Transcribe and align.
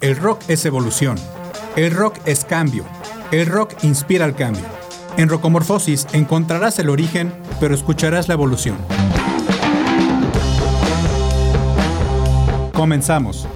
El 0.00 0.16
rock 0.16 0.42
es 0.48 0.64
evolución. 0.64 1.16
El 1.76 1.92
rock 1.92 2.16
es 2.24 2.44
cambio. 2.44 2.84
El 3.30 3.46
rock 3.46 3.74
inspira 3.82 4.24
al 4.24 4.34
cambio. 4.34 4.64
En 5.16 5.28
Rocomorfosis 5.28 6.06
encontrarás 6.12 6.78
el 6.78 6.88
origen, 6.88 7.32
pero 7.60 7.74
escucharás 7.74 8.28
la 8.28 8.34
evolución. 8.34 8.76
Comenzamos. 12.72 13.46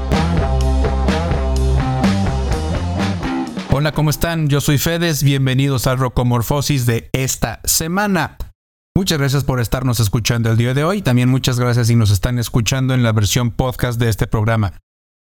Hola, 3.71 3.93
¿cómo 3.93 4.11
están? 4.11 4.49
Yo 4.49 4.61
soy 4.61 4.79
Fedes, 4.79 5.23
bienvenidos 5.23 5.87
al 5.87 5.99
Rocomorfosis 5.99 6.87
de 6.87 7.09
esta 7.13 7.61
semana. 7.65 8.37
Muchas 8.97 9.19
gracias 9.19 9.43
por 9.43 9.59
estarnos 9.59 9.99
escuchando 9.99 10.53
el 10.53 10.57
día 10.57 10.73
de 10.73 10.85
hoy. 10.85 11.03
También 11.03 11.29
muchas 11.29 11.59
gracias 11.59 11.89
si 11.89 11.97
nos 11.97 12.13
están 12.13 12.39
escuchando 12.39 12.95
en 12.95 13.03
la 13.03 13.11
versión 13.11 13.51
podcast 13.51 13.99
de 13.99 14.09
este 14.09 14.29
programa. 14.29 14.79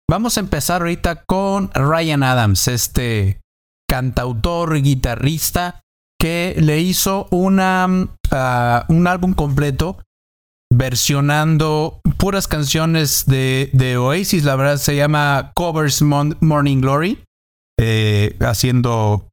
Vamos 0.08 0.36
a 0.36 0.40
empezar 0.40 0.82
ahorita 0.82 1.24
con 1.24 1.72
Ryan 1.74 2.22
Adams, 2.22 2.68
este 2.68 3.40
cantautor 3.90 4.80
guitarrista 4.80 5.80
que 6.20 6.54
le 6.58 6.80
hizo 6.80 7.26
una, 7.32 7.86
uh, 7.88 8.92
un 8.92 9.06
álbum 9.08 9.34
completo 9.34 9.98
versionando 10.72 12.00
puras 12.16 12.46
canciones 12.46 13.26
de, 13.26 13.96
Oasis. 13.98 14.44
La 14.44 14.54
verdad 14.54 14.76
se 14.76 14.94
llama 14.94 15.50
Covers 15.54 16.00
Morning 16.02 16.80
Glory, 16.80 17.24
eh, 17.80 18.36
haciendo 18.40 19.26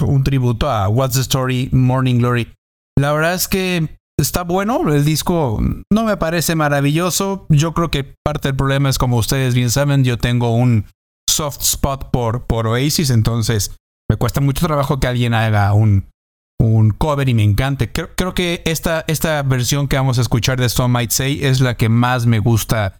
un 0.00 0.24
tributo 0.24 0.70
a 0.70 0.88
What's 0.88 1.16
the 1.16 1.20
Story 1.20 1.68
Morning 1.70 2.16
Glory. 2.16 2.48
La 2.98 3.12
verdad 3.12 3.34
es 3.34 3.46
que 3.46 3.96
está 4.18 4.42
bueno. 4.42 4.92
El 4.92 5.04
disco 5.04 5.62
no 5.92 6.04
me 6.04 6.16
parece 6.16 6.56
maravilloso. 6.56 7.46
Yo 7.48 7.72
creo 7.72 7.90
que 7.90 8.14
parte 8.24 8.48
del 8.48 8.56
problema 8.56 8.88
es, 8.88 8.98
como 8.98 9.16
ustedes 9.16 9.54
bien 9.54 9.70
saben, 9.70 10.04
yo 10.04 10.18
tengo 10.18 10.54
un 10.54 10.86
soft 11.30 11.60
spot 11.62 12.10
por, 12.10 12.46
por 12.46 12.66
Oasis, 12.66 13.10
entonces 13.10 13.76
me 14.10 14.16
cuesta 14.16 14.40
mucho 14.40 14.66
trabajo 14.66 14.98
que 14.98 15.06
alguien 15.06 15.34
haga 15.34 15.72
un, 15.72 16.08
un 16.58 16.90
cover 16.90 17.28
y 17.28 17.34
me 17.34 17.44
encante. 17.44 17.92
Creo, 17.92 18.34
que 18.34 18.62
esta, 18.64 19.04
esta 19.06 19.42
versión 19.42 19.86
que 19.86 19.96
vamos 19.96 20.18
a 20.18 20.22
escuchar 20.22 20.58
de 20.58 20.68
Some 20.68 20.98
Might 20.98 21.12
Say 21.12 21.44
es 21.44 21.60
la 21.60 21.76
que 21.76 21.88
más 21.88 22.26
me 22.26 22.40
gusta 22.40 22.98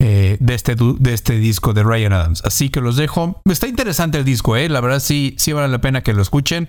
eh, 0.00 0.36
de, 0.38 0.54
este, 0.54 0.76
de 0.76 1.12
este 1.12 1.38
disco 1.38 1.72
de 1.72 1.82
Ryan 1.82 2.12
Adams. 2.12 2.42
Así 2.44 2.70
que 2.70 2.80
los 2.80 2.96
dejo. 2.96 3.40
Está 3.46 3.66
interesante 3.66 4.18
el 4.18 4.24
disco, 4.24 4.56
¿eh? 4.56 4.68
La 4.68 4.80
verdad 4.80 5.00
sí, 5.00 5.34
sí 5.38 5.52
vale 5.52 5.68
la 5.68 5.80
pena 5.80 6.02
que 6.02 6.12
lo 6.12 6.22
escuchen. 6.22 6.68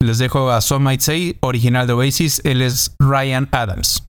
Les 0.00 0.18
dejo 0.18 0.50
a 0.50 0.60
Some 0.60 0.84
Might 0.84 1.00
Say, 1.00 1.38
original 1.40 1.86
de 1.86 1.94
Oasis. 1.94 2.40
Él 2.44 2.60
es 2.60 2.94
Ryan 3.00 3.48
Adams. 3.50 4.02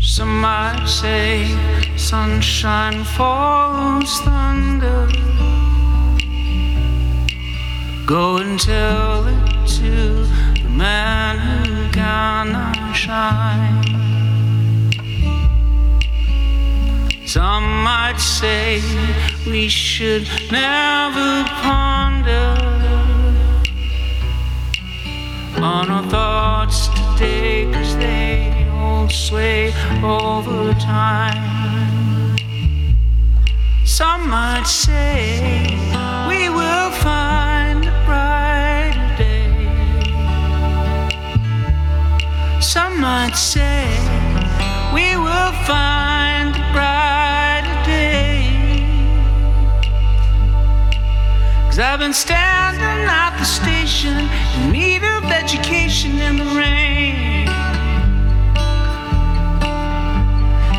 Some 0.00 0.40
might 0.40 0.86
say 0.86 1.46
sunshine 1.96 3.04
follows 3.04 4.20
thunder. 4.22 5.08
Go 8.10 8.38
and 8.38 8.58
tell 8.58 9.24
it 9.28 9.68
to 9.78 10.24
the 10.64 10.68
man 10.68 11.38
who 11.38 11.92
cannot 11.92 12.92
shine. 12.92 13.84
Some 17.24 17.84
might 17.84 18.18
say 18.18 18.82
we 19.46 19.68
should 19.68 20.28
never 20.50 21.44
ponder 21.62 22.56
on 25.62 25.88
our 25.88 26.02
thoughts 26.10 26.88
today, 26.88 27.70
cause 27.72 27.96
they 27.96 28.66
hold 28.72 29.12
sway 29.12 29.72
over 30.02 30.74
time. 30.80 32.36
Some 33.84 34.28
might 34.28 34.66
say 34.66 35.78
we 36.26 36.48
will 36.48 36.79
Some 42.72 43.00
might 43.00 43.34
say 43.34 43.90
we 44.94 45.16
will 45.16 45.52
find 45.66 46.54
a 46.54 46.72
brighter 46.72 47.84
day. 47.84 48.46
Cause 51.64 51.80
I've 51.80 51.98
been 51.98 52.12
standing 52.12 53.08
at 53.10 53.36
the 53.40 53.44
station 53.44 54.16
in 54.60 54.70
need 54.70 55.02
of 55.02 55.24
education 55.24 56.12
in 56.20 56.36
the 56.36 56.44
rain. 56.44 57.48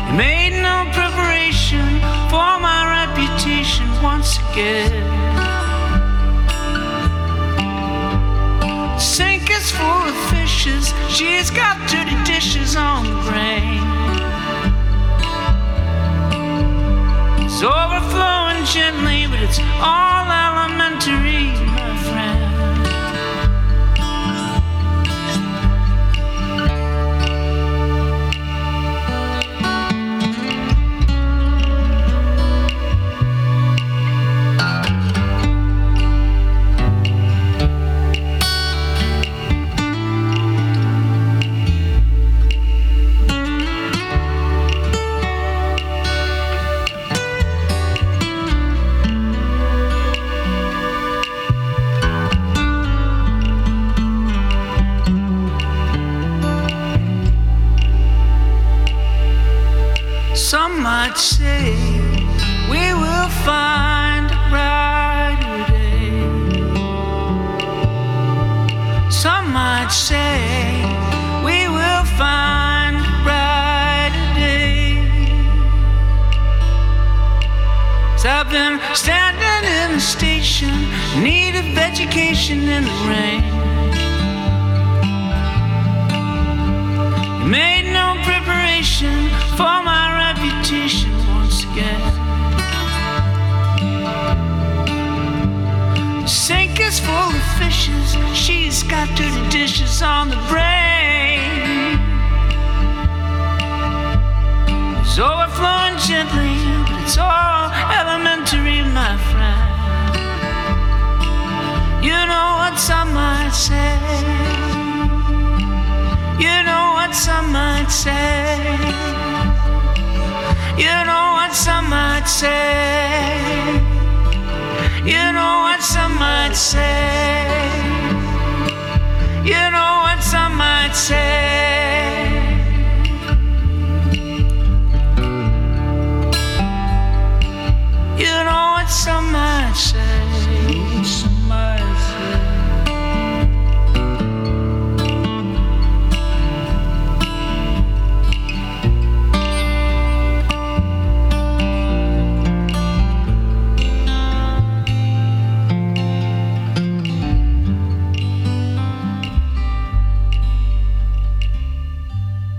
You 0.08 0.14
made 0.16 0.62
no 0.62 0.88
preparation 0.94 2.00
for 2.30 2.52
my 2.58 3.04
reputation 3.04 3.86
once 4.02 4.38
again. 4.38 5.21
Is 9.62 9.70
full 9.70 9.84
of 9.84 10.16
fishes, 10.30 10.92
she's 11.08 11.48
got 11.50 11.76
dirty 11.88 12.16
dishes 12.24 12.74
on 12.74 13.04
the 13.04 13.14
brain. 13.30 13.82
It's 17.44 17.62
overflowing 17.62 18.64
gently, 18.64 19.28
but 19.30 19.40
it's 19.40 19.60
all 19.78 20.26
elementary, 20.26 21.54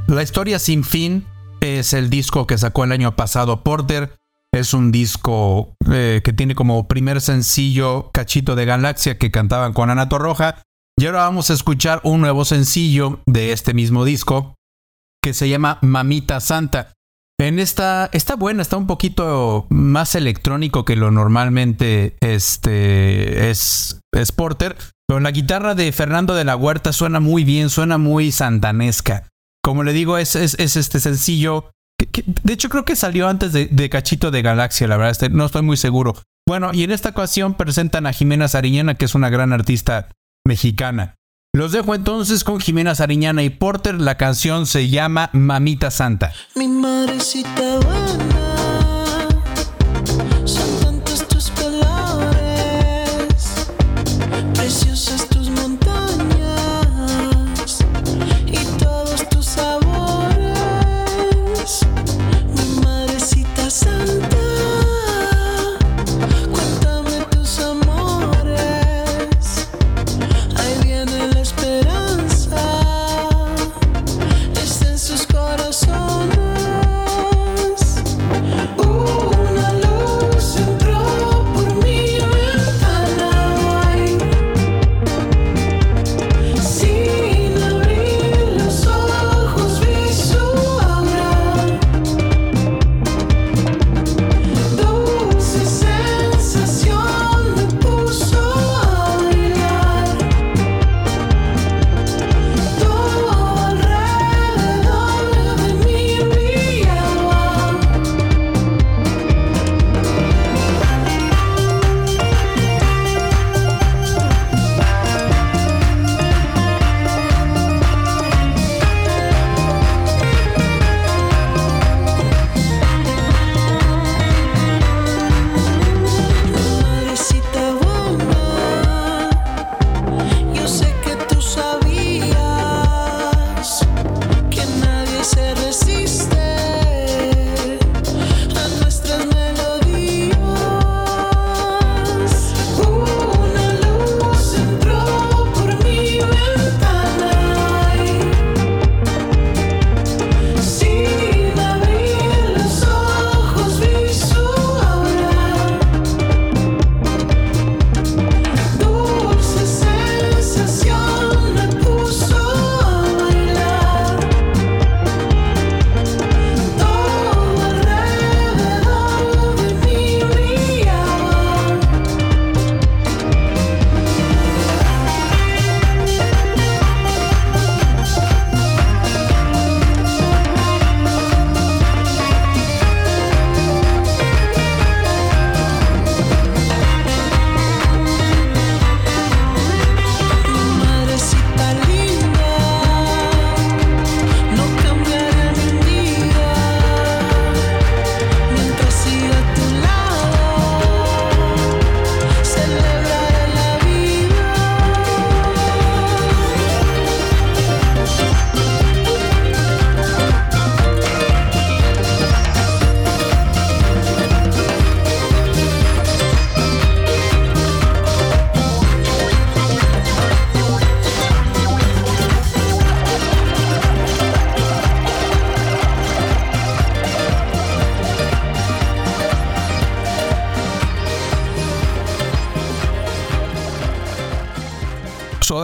La 0.07 0.21
historia 0.21 0.59
sin 0.59 0.83
fin 0.83 1.25
es 1.61 1.93
el 1.93 2.09
disco 2.09 2.45
que 2.47 2.57
sacó 2.57 2.83
el 2.83 2.91
año 2.91 3.15
pasado 3.15 3.63
Porter 3.63 4.22
es 4.53 4.75
un 4.75 4.91
disco 4.91 5.75
eh, 5.91 6.21
que 6.23 6.31
tiene 6.31 6.53
como 6.53 6.87
primer 6.87 7.21
sencillo 7.21 8.11
Cachito 8.13 8.55
de 8.55 8.65
Galaxia 8.65 9.17
que 9.17 9.31
cantaban 9.31 9.73
con 9.73 9.89
Anato 9.89 10.19
Roja. 10.19 10.61
Y 10.95 11.07
ahora 11.07 11.23
vamos 11.23 11.49
a 11.49 11.53
escuchar 11.53 11.99
un 12.03 12.21
nuevo 12.21 12.45
sencillo 12.45 13.21
de 13.25 13.51
este 13.51 13.73
mismo 13.73 14.05
disco 14.05 14.53
que 15.23 15.33
se 15.33 15.49
llama 15.49 15.79
Mamita 15.81 16.39
Santa. 16.39 16.93
En 17.39 17.57
esta 17.57 18.09
está 18.13 18.35
buena, 18.35 18.61
está 18.61 18.77
un 18.77 18.85
poquito 18.85 19.65
más 19.69 20.13
electrónico 20.13 20.85
que 20.85 20.95
lo 20.95 21.09
normalmente 21.09 22.15
este, 22.21 23.49
es, 23.49 23.99
es 24.13 24.31
Porter, 24.31 24.77
pero 25.07 25.19
la 25.19 25.31
guitarra 25.31 25.73
de 25.73 25.91
Fernando 25.91 26.35
de 26.35 26.43
la 26.43 26.55
Huerta 26.55 26.93
suena 26.93 27.19
muy 27.19 27.43
bien, 27.43 27.69
suena 27.71 27.97
muy 27.97 28.31
santanesca. 28.31 29.27
Como 29.63 29.83
le 29.83 29.93
digo, 29.93 30.17
es, 30.17 30.35
este 30.35 30.99
sencillo. 30.99 31.71
De 31.97 32.53
hecho, 32.53 32.69
creo 32.69 32.85
que 32.85 32.95
salió 32.95 33.27
antes 33.27 33.53
de, 33.53 33.89
Cachito 33.89 34.31
de 34.31 34.41
Galaxia, 34.41 34.87
la 34.87 34.97
verdad, 34.97 35.11
este, 35.11 35.29
no 35.29 35.45
estoy 35.45 35.61
muy 35.61 35.77
seguro. 35.77 36.15
Bueno, 36.47 36.71
y 36.73 36.83
en 36.83 36.91
esta 36.91 37.09
ocasión 37.09 37.55
presentan 37.55 38.05
a 38.05 38.13
Jimena 38.13 38.47
Sariñana, 38.47 38.95
que 38.95 39.05
es 39.05 39.15
una 39.15 39.29
gran 39.29 39.53
artista 39.53 40.09
mexicana. 40.45 41.15
Los 41.55 41.71
dejo 41.71 41.93
entonces 41.93 42.43
con 42.43 42.59
Jimena 42.59 42.95
Sariñana 42.95 43.43
y 43.43 43.49
Porter. 43.49 44.01
La 44.01 44.17
canción 44.17 44.65
se 44.65 44.89
llama 44.89 45.29
Mamita 45.33 45.91
Santa. 45.91 46.33
Mi 46.55 46.67
madrecita 46.67 47.79
buena. 47.79 48.42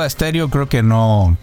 Stereo 0.10 0.50
creo 0.50 0.68
que 0.68 0.84
no, 0.84 1.38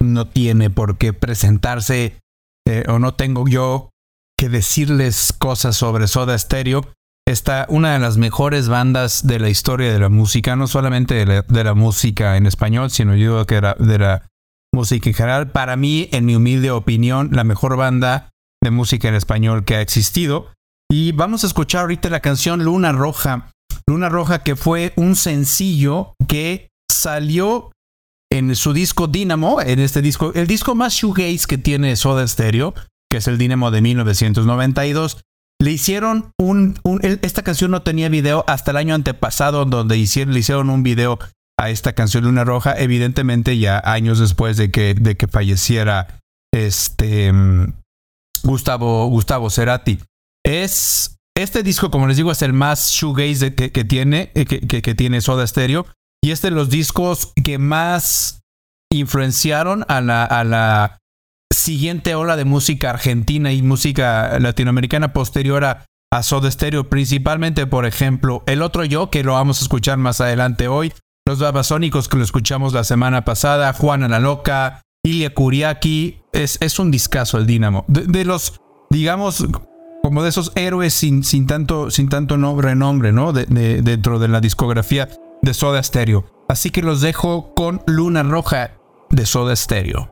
no 0.00 0.26
tiene 0.26 0.70
por 0.70 0.98
qué 0.98 1.12
presentarse 1.12 2.18
eh, 2.66 2.84
o 2.88 2.98
no 2.98 3.14
tengo 3.14 3.48
yo 3.48 3.90
que 4.38 4.48
decirles 4.48 5.32
cosas 5.38 5.76
sobre 5.76 6.06
Soda 6.06 6.38
Stereo. 6.38 6.84
Está 7.26 7.66
una 7.68 7.92
de 7.92 8.00
las 8.00 8.16
mejores 8.16 8.68
bandas 8.68 9.26
de 9.26 9.38
la 9.38 9.48
historia 9.48 9.92
de 9.92 10.00
la 10.00 10.08
música, 10.08 10.56
no 10.56 10.66
solamente 10.66 11.14
de 11.24 11.64
la, 11.64 11.74
música 11.74 12.36
en 12.36 12.46
español, 12.46 12.90
sino 12.90 13.14
yo 13.14 13.46
que 13.46 13.54
era 13.54 13.76
de 13.78 13.98
la 13.98 14.28
música 14.74 15.08
en 15.08 15.14
general. 15.14 15.50
Para 15.50 15.76
mí, 15.76 16.08
en 16.10 16.24
mi 16.24 16.34
humilde 16.34 16.72
opinión, 16.72 17.30
la 17.32 17.44
mejor 17.44 17.76
banda 17.76 18.30
de 18.60 18.72
música 18.72 19.08
en 19.08 19.14
español 19.14 19.64
que 19.64 19.76
ha 19.76 19.80
existido. 19.80 20.48
Y 20.90 21.12
vamos 21.12 21.44
a 21.44 21.46
escuchar 21.46 21.82
ahorita 21.82 22.10
la 22.10 22.20
canción 22.20 22.64
Luna 22.64 22.90
Roja. 22.90 23.52
Luna 23.86 24.08
Roja 24.08 24.42
que 24.42 24.56
fue 24.56 24.92
un 24.96 25.14
sencillo 25.14 26.14
que 26.26 26.71
salió 27.02 27.72
en 28.30 28.56
su 28.56 28.72
disco 28.72 29.08
Dynamo, 29.08 29.60
en 29.60 29.78
este 29.78 30.00
disco, 30.00 30.32
el 30.34 30.46
disco 30.46 30.74
más 30.74 30.94
shoegaze 30.94 31.46
que 31.46 31.58
tiene 31.58 31.96
Soda 31.96 32.26
Stereo, 32.26 32.74
que 33.10 33.18
es 33.18 33.28
el 33.28 33.36
Dynamo 33.36 33.70
de 33.70 33.82
1992. 33.82 35.20
Le 35.60 35.70
hicieron 35.70 36.32
un, 36.40 36.80
esta 37.22 37.42
canción 37.42 37.70
no 37.70 37.82
tenía 37.82 38.08
video 38.08 38.44
hasta 38.48 38.70
el 38.70 38.78
año 38.78 38.94
antepasado, 38.94 39.64
donde 39.64 39.98
hicieron, 39.98 40.32
le 40.32 40.40
hicieron 40.40 40.70
un 40.70 40.82
video 40.82 41.18
a 41.58 41.70
esta 41.70 41.92
canción 41.92 42.24
Luna 42.24 42.44
Roja, 42.44 42.74
evidentemente 42.78 43.58
ya 43.58 43.80
años 43.84 44.18
después 44.18 44.56
de 44.56 44.70
que, 44.70 44.94
de 44.94 45.16
que 45.16 45.28
falleciera 45.28 46.20
este 46.52 47.32
Gustavo, 48.42 49.06
Gustavo 49.08 49.50
Cerati. 49.50 50.00
Es 50.44 51.16
este 51.36 51.62
disco, 51.62 51.90
como 51.90 52.06
les 52.06 52.16
digo, 52.16 52.32
es 52.32 52.42
el 52.42 52.52
más 52.52 52.90
shoegaze 52.90 53.54
que, 53.54 53.84
tiene, 53.84 54.32
que, 54.32 54.82
que, 54.82 54.94
tiene 54.94 55.20
Soda 55.20 55.46
Stereo. 55.46 55.86
Y 56.24 56.30
es 56.30 56.40
de 56.40 56.52
los 56.52 56.70
discos 56.70 57.32
que 57.42 57.58
más 57.58 58.42
influenciaron 58.92 59.84
a 59.88 60.00
la, 60.00 60.98
siguiente 61.52 62.14
ola 62.14 62.36
de 62.36 62.46
música 62.46 62.90
argentina 62.90 63.52
y 63.52 63.60
música 63.60 64.38
latinoamericana 64.38 65.12
posterior 65.12 65.64
a, 65.64 65.84
a 66.10 66.22
Soda 66.22 66.50
Stereo, 66.50 66.88
principalmente, 66.88 67.66
por 67.66 67.84
ejemplo, 67.84 68.42
El 68.46 68.62
Otro 68.62 68.84
Yo, 68.84 69.10
que 69.10 69.22
lo 69.22 69.34
vamos 69.34 69.60
a 69.60 69.64
escuchar 69.64 69.98
más 69.98 70.22
adelante 70.22 70.68
hoy, 70.68 70.92
Los 71.26 71.40
Babasónicos, 71.40 72.08
que 72.08 72.16
lo 72.16 72.24
escuchamos 72.24 72.72
la 72.72 72.84
semana 72.84 73.26
pasada, 73.26 73.72
Juana 73.74 74.08
la 74.08 74.18
Loca, 74.18 74.80
Ilia 75.04 75.34
Kuriaki, 75.34 76.20
es, 76.32 76.56
es 76.62 76.78
un 76.78 76.90
discazo 76.90 77.36
el 77.36 77.46
Dínamo. 77.46 77.84
De, 77.88 78.24
los, 78.24 78.58
digamos, 78.88 79.44
como 80.02 80.22
de 80.22 80.30
esos 80.30 80.52
héroes 80.54 80.94
sin, 80.94 81.22
sin 81.22 81.46
tanto, 81.46 81.90
sin 81.90 82.08
tanto 82.08 82.38
nombre, 82.38 82.68
renombre, 82.68 83.12
¿no? 83.12 83.34
De, 83.34 83.44
de- 83.44 83.82
dentro 83.82 84.18
de 84.18 84.28
la 84.28 84.40
discografía 84.40 85.08
de 85.42 85.54
Soda 85.54 85.82
Stereo. 85.82 86.24
Así 86.48 86.70
que 86.70 86.82
los 86.82 87.00
dejo 87.00 87.52
con 87.54 87.82
Luna 87.86 88.22
Roja 88.22 88.72
de 89.10 89.26
Soda 89.26 89.56
Stereo. 89.56 90.11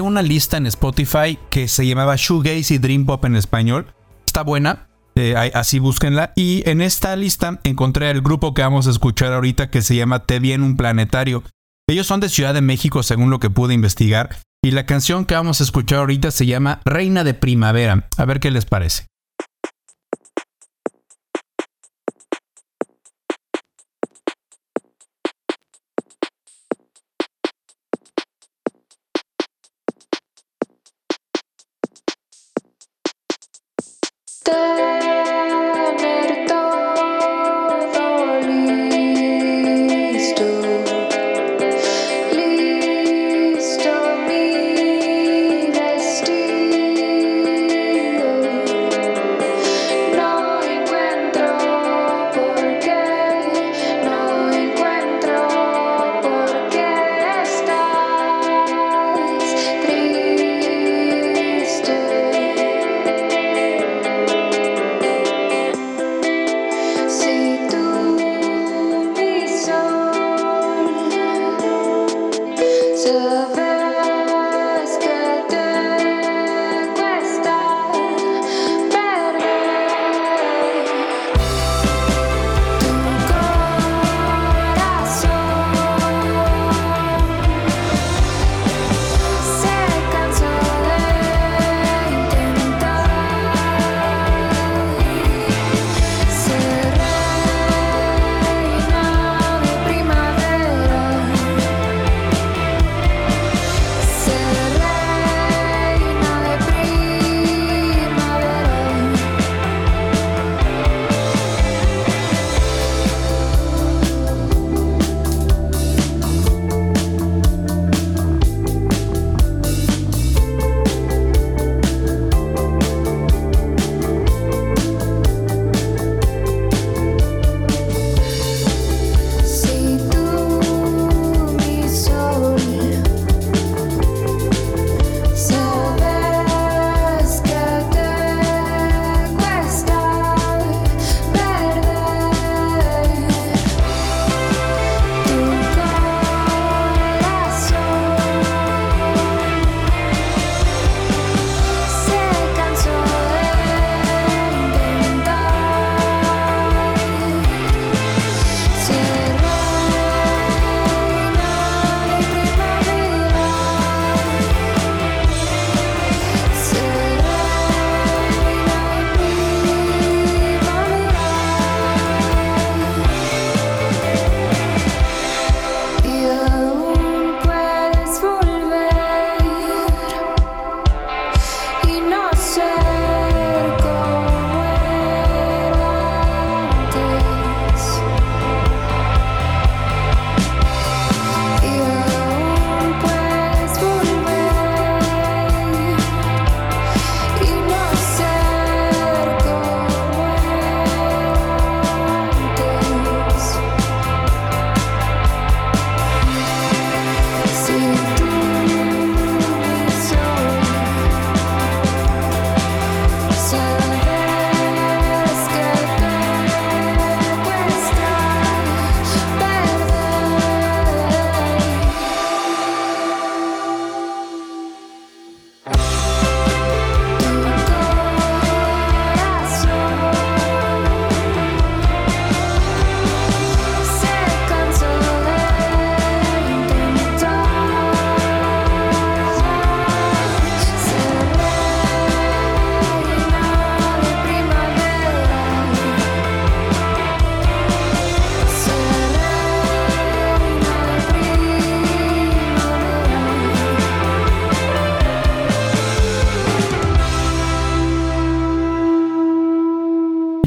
Una 0.00 0.22
lista 0.22 0.56
en 0.56 0.66
Spotify 0.66 1.38
que 1.50 1.68
se 1.68 1.86
llamaba 1.86 2.16
Shoegaze 2.16 2.74
y 2.74 2.78
Dream 2.78 3.06
Pop 3.06 3.24
en 3.24 3.36
español. 3.36 3.94
Está 4.26 4.42
buena, 4.42 4.88
eh, 5.14 5.34
así 5.54 5.78
búsquenla. 5.78 6.32
Y 6.36 6.62
en 6.68 6.80
esta 6.80 7.16
lista 7.16 7.60
encontré 7.64 8.10
el 8.10 8.22
grupo 8.22 8.54
que 8.54 8.62
vamos 8.62 8.86
a 8.86 8.90
escuchar 8.90 9.32
ahorita 9.32 9.70
que 9.70 9.82
se 9.82 9.96
llama 9.96 10.24
Te 10.24 10.36
en 10.36 10.62
un 10.62 10.76
planetario. 10.76 11.42
Ellos 11.88 12.06
son 12.06 12.20
de 12.20 12.28
Ciudad 12.28 12.54
de 12.54 12.60
México 12.60 13.02
según 13.02 13.30
lo 13.30 13.40
que 13.40 13.50
pude 13.50 13.74
investigar. 13.74 14.36
Y 14.62 14.72
la 14.72 14.86
canción 14.86 15.24
que 15.24 15.34
vamos 15.34 15.60
a 15.60 15.64
escuchar 15.64 16.00
ahorita 16.00 16.30
se 16.30 16.46
llama 16.46 16.80
Reina 16.84 17.24
de 17.24 17.34
Primavera. 17.34 18.08
A 18.16 18.24
ver 18.24 18.40
qué 18.40 18.50
les 18.50 18.66
parece. 18.66 19.06
the 34.48 34.87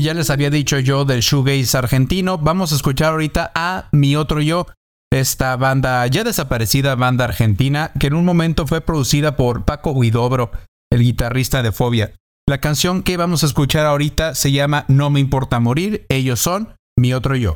Ya 0.01 0.15
les 0.15 0.31
había 0.31 0.49
dicho 0.49 0.79
yo 0.79 1.05
del 1.05 1.21
shoegaze 1.21 1.77
argentino. 1.77 2.39
Vamos 2.39 2.71
a 2.71 2.75
escuchar 2.75 3.11
ahorita 3.11 3.51
a 3.53 3.87
Mi 3.91 4.15
Otro 4.15 4.41
Yo, 4.41 4.65
esta 5.13 5.55
banda 5.57 6.07
ya 6.07 6.23
desaparecida, 6.23 6.95
banda 6.95 7.25
argentina, 7.25 7.91
que 7.99 8.07
en 8.07 8.15
un 8.15 8.25
momento 8.25 8.65
fue 8.65 8.81
producida 8.81 9.35
por 9.35 9.63
Paco 9.63 9.93
Guidobro, 9.93 10.51
el 10.91 11.03
guitarrista 11.03 11.61
de 11.61 11.71
Fobia. 11.71 12.13
La 12.49 12.59
canción 12.59 13.03
que 13.03 13.15
vamos 13.15 13.43
a 13.43 13.45
escuchar 13.45 13.85
ahorita 13.85 14.33
se 14.33 14.51
llama 14.51 14.85
No 14.87 15.11
me 15.11 15.19
importa 15.19 15.59
morir. 15.59 16.07
Ellos 16.09 16.39
son 16.39 16.69
Mi 16.97 17.13
Otro 17.13 17.35
Yo. 17.35 17.53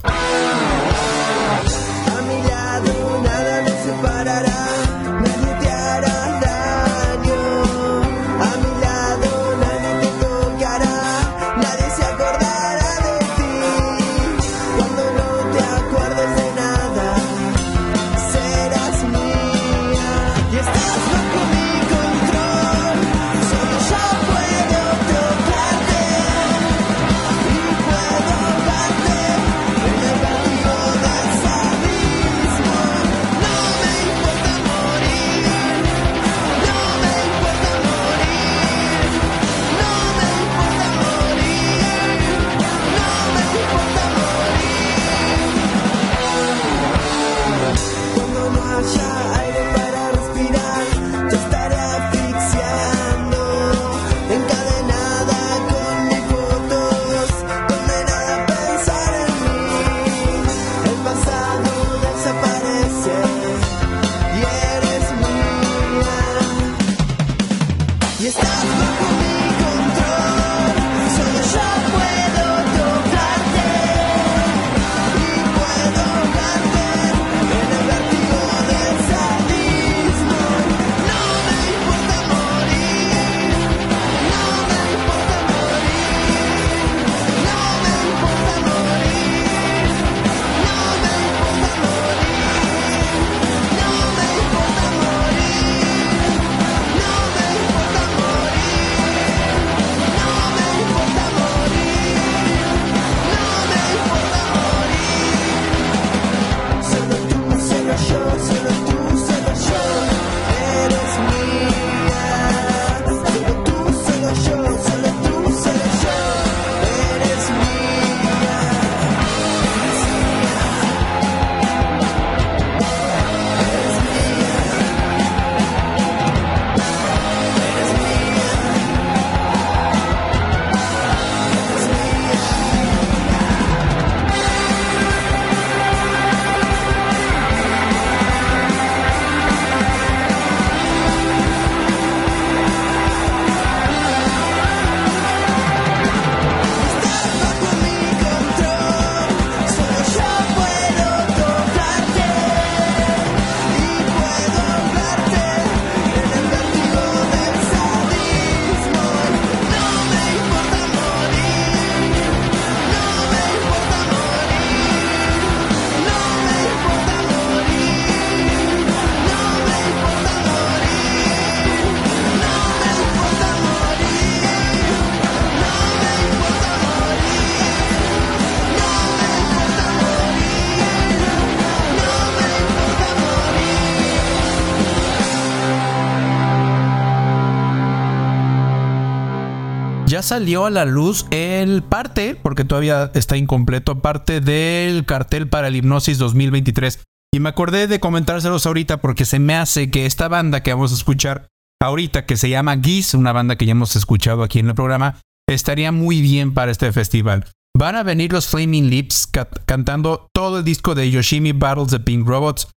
Salió 190.26 190.66
a 190.66 190.70
la 190.70 190.86
luz 190.86 191.26
el 191.32 191.84
parte, 191.84 192.36
porque 192.42 192.66
todavía 192.66 193.12
está 193.14 193.38
incompleto, 193.38 194.02
parte 194.02 194.42
del 194.42 195.06
cartel 195.06 195.48
para 195.48 195.68
el 195.70 195.76
Hipnosis 195.76 196.18
2023. 196.18 197.04
Y 197.34 197.40
me 197.40 197.50
acordé 197.50 197.88
de 197.88 198.00
comentárselos 198.00 198.66
ahorita 198.66 198.98
porque 198.98 199.26
se 199.26 199.40
me 199.40 199.56
hace 199.56 199.90
que 199.92 200.06
esta 200.06 200.28
banda 200.28 200.64
que 200.64 200.74
vamos 200.74 200.92
a 200.92 200.96
escuchar 200.96 201.48
ahorita, 201.82 202.26
que 202.26 202.38
se 202.38 202.50
llama 202.50 202.78
Geese, 202.82 203.18
una 203.18 203.34
banda 203.34 203.56
que 203.58 203.66
ya 203.66 203.72
hemos 203.74 203.96
escuchado 203.96 204.44
aquí 204.44 204.60
en 204.60 204.70
el 204.70 204.76
programa, 204.76 205.20
estaría 205.48 205.92
muy 205.92 206.22
bien 206.22 206.54
para 206.54 206.72
este 206.72 206.92
festival. 206.92 207.46
Van 207.78 207.96
a 207.96 208.04
venir 208.04 208.32
los 208.32 208.48
Flaming 208.48 208.90
Lips 208.90 209.28
ca- 209.28 209.50
cantando 209.66 210.28
todo 210.34 210.60
el 210.60 210.64
disco 210.64 210.96
de 210.96 211.12
Yoshimi 211.12 211.52
Battles 211.52 211.90
de 211.92 212.00
Pink 212.00 212.26
Robots. 212.26 212.70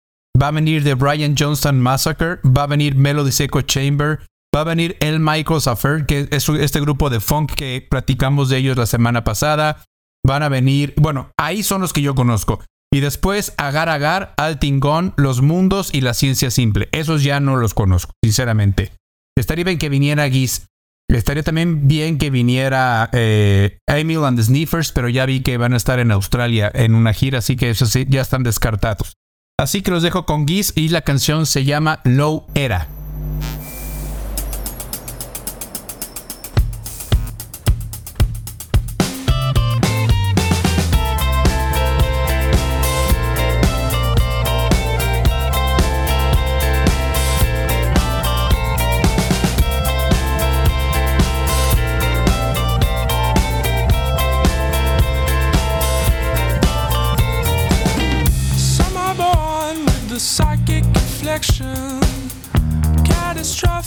Va 0.40 0.48
a 0.48 0.52
venir 0.52 0.82
The 0.84 0.94
Brian 0.94 1.34
Johnston 1.38 1.78
Massacre. 1.80 2.38
Va 2.44 2.62
a 2.62 2.66
venir 2.66 2.94
Melody 2.96 3.30
Seco 3.32 3.60
Chamber. 3.60 4.20
Va 4.54 4.62
a 4.62 4.64
venir 4.64 4.96
El 5.00 5.20
Michael's 5.20 5.66
Affair, 5.66 6.06
que 6.06 6.28
es 6.30 6.48
este 6.48 6.80
grupo 6.80 7.10
de 7.10 7.20
funk 7.20 7.52
que 7.54 7.86
platicamos 7.88 8.48
de 8.48 8.58
ellos 8.58 8.76
la 8.76 8.86
semana 8.86 9.24
pasada. 9.24 9.84
Van 10.26 10.42
a 10.42 10.48
venir, 10.48 10.94
bueno, 10.96 11.30
ahí 11.38 11.62
son 11.62 11.80
los 11.82 11.92
que 11.92 12.02
yo 12.02 12.14
conozco. 12.14 12.60
Y 12.92 13.00
después 13.00 13.52
Agar 13.58 13.88
Agar, 13.88 14.32
Altingón, 14.36 15.12
Los 15.16 15.42
Mundos 15.42 15.90
y 15.92 16.00
La 16.00 16.14
Ciencia 16.14 16.50
Simple. 16.50 16.88
Esos 16.92 17.22
ya 17.22 17.40
no 17.40 17.56
los 17.56 17.74
conozco, 17.74 18.12
sinceramente. 18.24 18.92
Estaría 19.36 19.64
bien 19.64 19.78
que 19.78 19.88
viniera 19.88 20.28
Giz. 20.30 20.66
Estaría 21.08 21.42
también 21.42 21.86
bien 21.86 22.18
que 22.18 22.30
viniera 22.30 23.10
eh, 23.12 23.78
Emil 23.86 24.24
and 24.24 24.38
the 24.38 24.44
Sniffers, 24.44 24.92
pero 24.92 25.08
ya 25.08 25.26
vi 25.26 25.40
que 25.40 25.56
van 25.56 25.74
a 25.74 25.76
estar 25.76 26.00
en 26.00 26.10
Australia 26.10 26.70
en 26.74 26.94
una 26.94 27.12
gira, 27.12 27.38
así 27.38 27.54
que 27.54 27.70
esos 27.70 27.92
ya 27.92 28.20
están 28.20 28.42
descartados. 28.42 29.14
Así 29.58 29.82
que 29.82 29.90
los 29.90 30.02
dejo 30.02 30.26
con 30.26 30.48
Giz 30.48 30.72
y 30.74 30.88
la 30.88 31.02
canción 31.02 31.46
se 31.46 31.64
llama 31.64 32.00
Low 32.04 32.46
Era. 32.54 32.88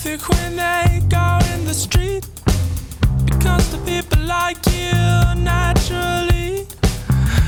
Catastrophic 0.01 0.29
when 0.29 0.55
they 0.55 1.01
go 1.09 1.39
in 1.53 1.65
the 1.65 1.73
street. 1.73 2.25
Because 3.25 3.69
the 3.71 3.77
people 3.79 4.21
like 4.23 4.57
you 4.67 4.93
naturally 5.35 6.65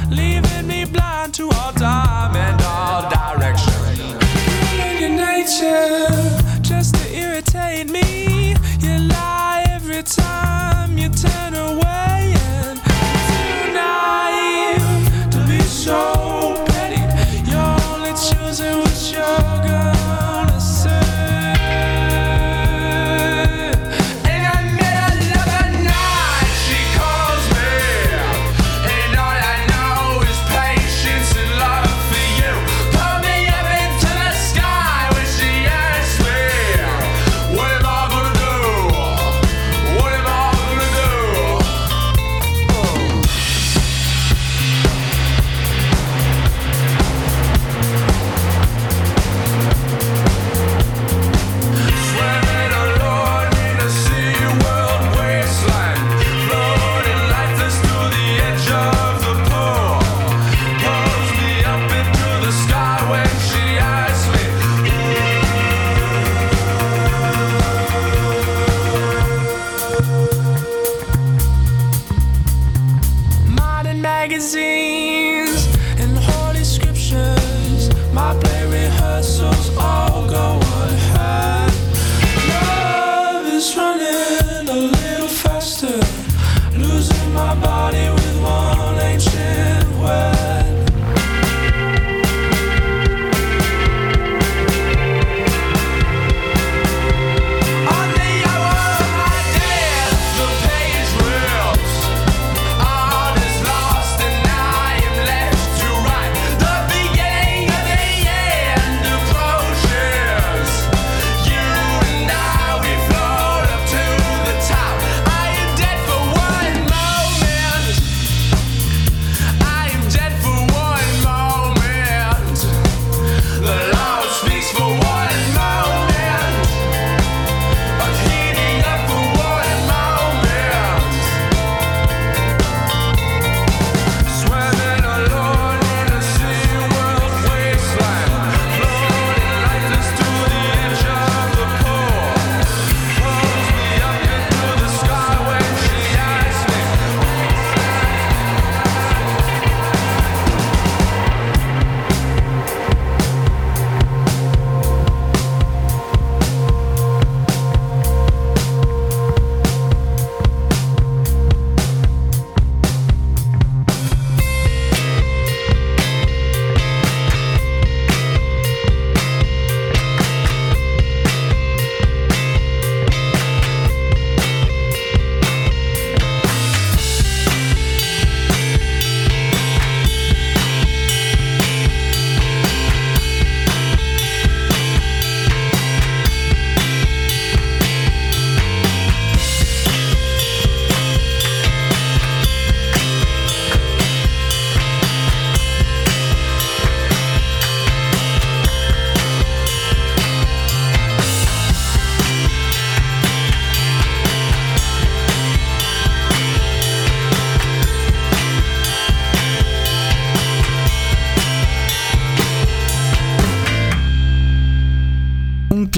leaving 0.10 0.68
me 0.68 0.86
blind 0.86 1.34
to 1.36 1.50
all 1.50 1.72
time 1.74 2.36
and 2.36 2.62
all 2.62 3.10
direction. 3.10 3.74
Your 5.00 5.10
nature 5.10 6.10
just 6.62 6.96
to 6.96 7.16
irritate 7.16 7.90
me. 7.90 8.56
You 8.80 8.98
lie 9.08 9.64
every 9.70 10.04
time 10.04 10.98
you 10.98 11.10
turn 11.10 11.54
away 11.54 12.34
and 12.36 12.80
too 13.30 13.74
naive 13.74 15.32
to 15.32 15.40
be 15.48 15.62
so 15.62 16.21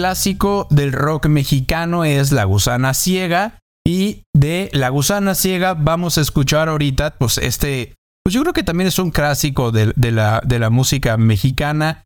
clásico 0.04 0.68
del 0.70 0.92
rock 0.92 1.28
mexicano 1.28 2.04
es 2.04 2.34
La 2.34 2.44
Gusana 2.44 2.94
Ciega. 2.94 3.60
Y 3.88 4.24
de 4.36 4.70
La 4.74 4.90
Gusana 4.90 5.34
Ciega 5.34 5.76
vamos 5.76 6.18
a 6.18 6.22
escuchar 6.22 6.68
ahorita, 6.68 7.16
pues 7.18 7.38
este, 7.38 7.96
pues 8.22 8.34
yo 8.34 8.42
creo 8.42 8.52
que 8.52 8.64
también 8.64 8.90
es 8.90 9.00
un 9.00 9.12
clásico 9.12 9.72
de, 9.72 9.94
la, 10.12 10.42
de 10.44 10.60
la 10.60 10.70
música 10.70 11.16
mexicana, 11.16 12.04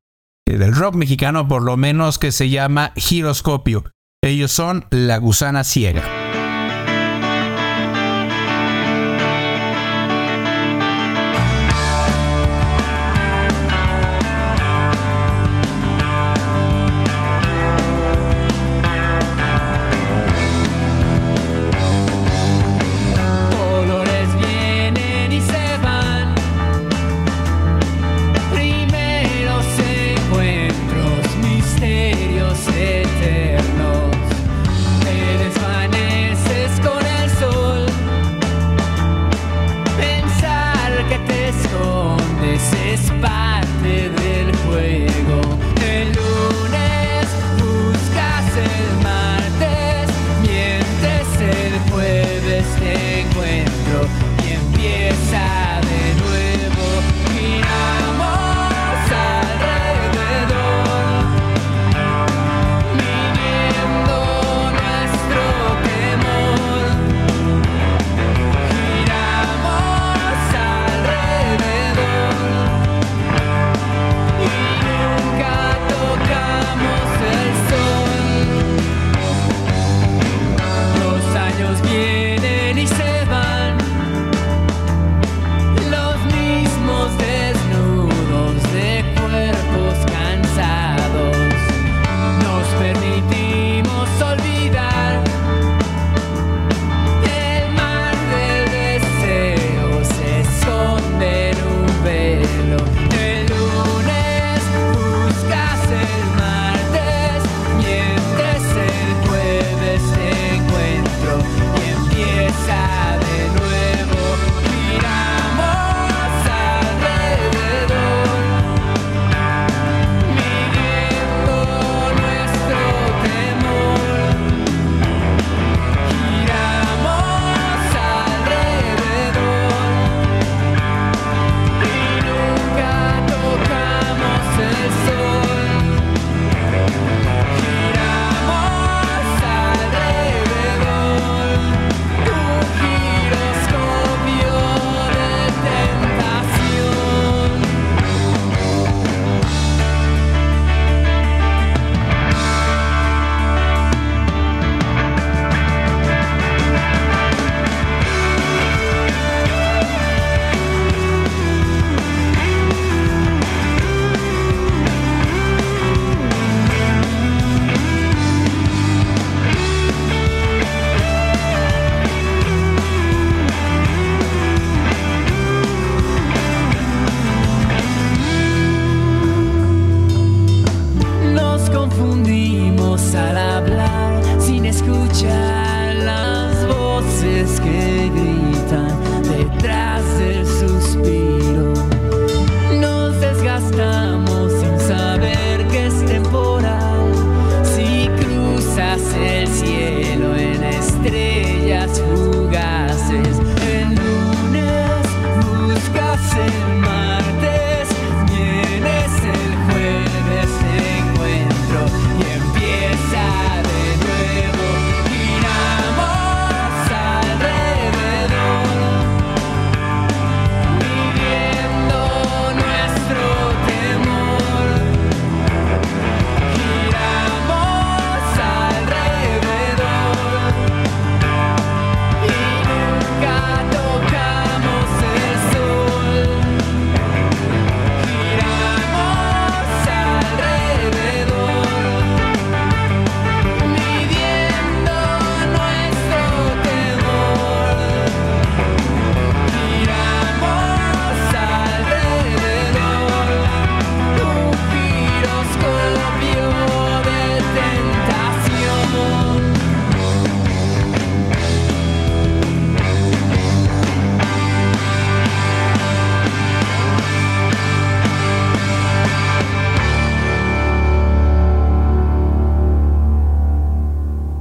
eh, 0.47 0.60
del 0.60 0.75
rock 0.75 0.93
mexicano 0.93 1.47
por 1.47 1.63
lo 1.63 1.75
menos, 1.75 2.19
que 2.19 2.31
se 2.31 2.51
llama 2.51 2.93
Giroscopio. 2.95 3.86
Ellos 4.23 4.51
son 4.51 4.86
La 4.91 5.17
Gusana 5.17 5.63
Ciega. 5.63 6.27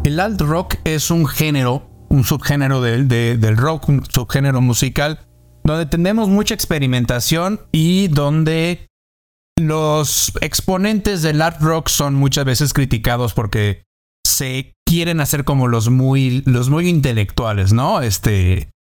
El 0.07 0.21
alt 0.21 0.41
rock 0.41 0.77
es 0.85 1.11
un 1.11 1.27
género, 1.27 1.91
un 2.11 2.23
subgénero 2.23 2.81
del, 2.81 3.09
del 3.09 3.57
rock, 3.57 3.89
un 3.89 4.05
subgénero 4.09 4.61
musical, 4.61 5.19
donde 5.65 5.85
tenemos 5.85 6.29
mucha 6.29 6.55
experimentación 6.55 7.63
y 7.73 8.07
donde 8.07 8.87
los 9.59 10.31
exponentes 10.43 11.23
del 11.23 11.43
art 11.43 11.61
rock 11.61 11.89
son 11.89 12.15
muchas 12.15 12.45
veces 12.45 12.73
criticados 12.73 13.35
porque 13.35 13.83
se 14.25 14.77
quieren 14.87 15.21
hacer 15.21 15.43
como 15.43 15.67
los 15.67 15.91
muy, 15.91 16.45
los 16.47 16.71
muy 16.71 16.89
intelectuales, 16.89 17.73
¿no? 17.73 18.01
Este, 18.01 18.71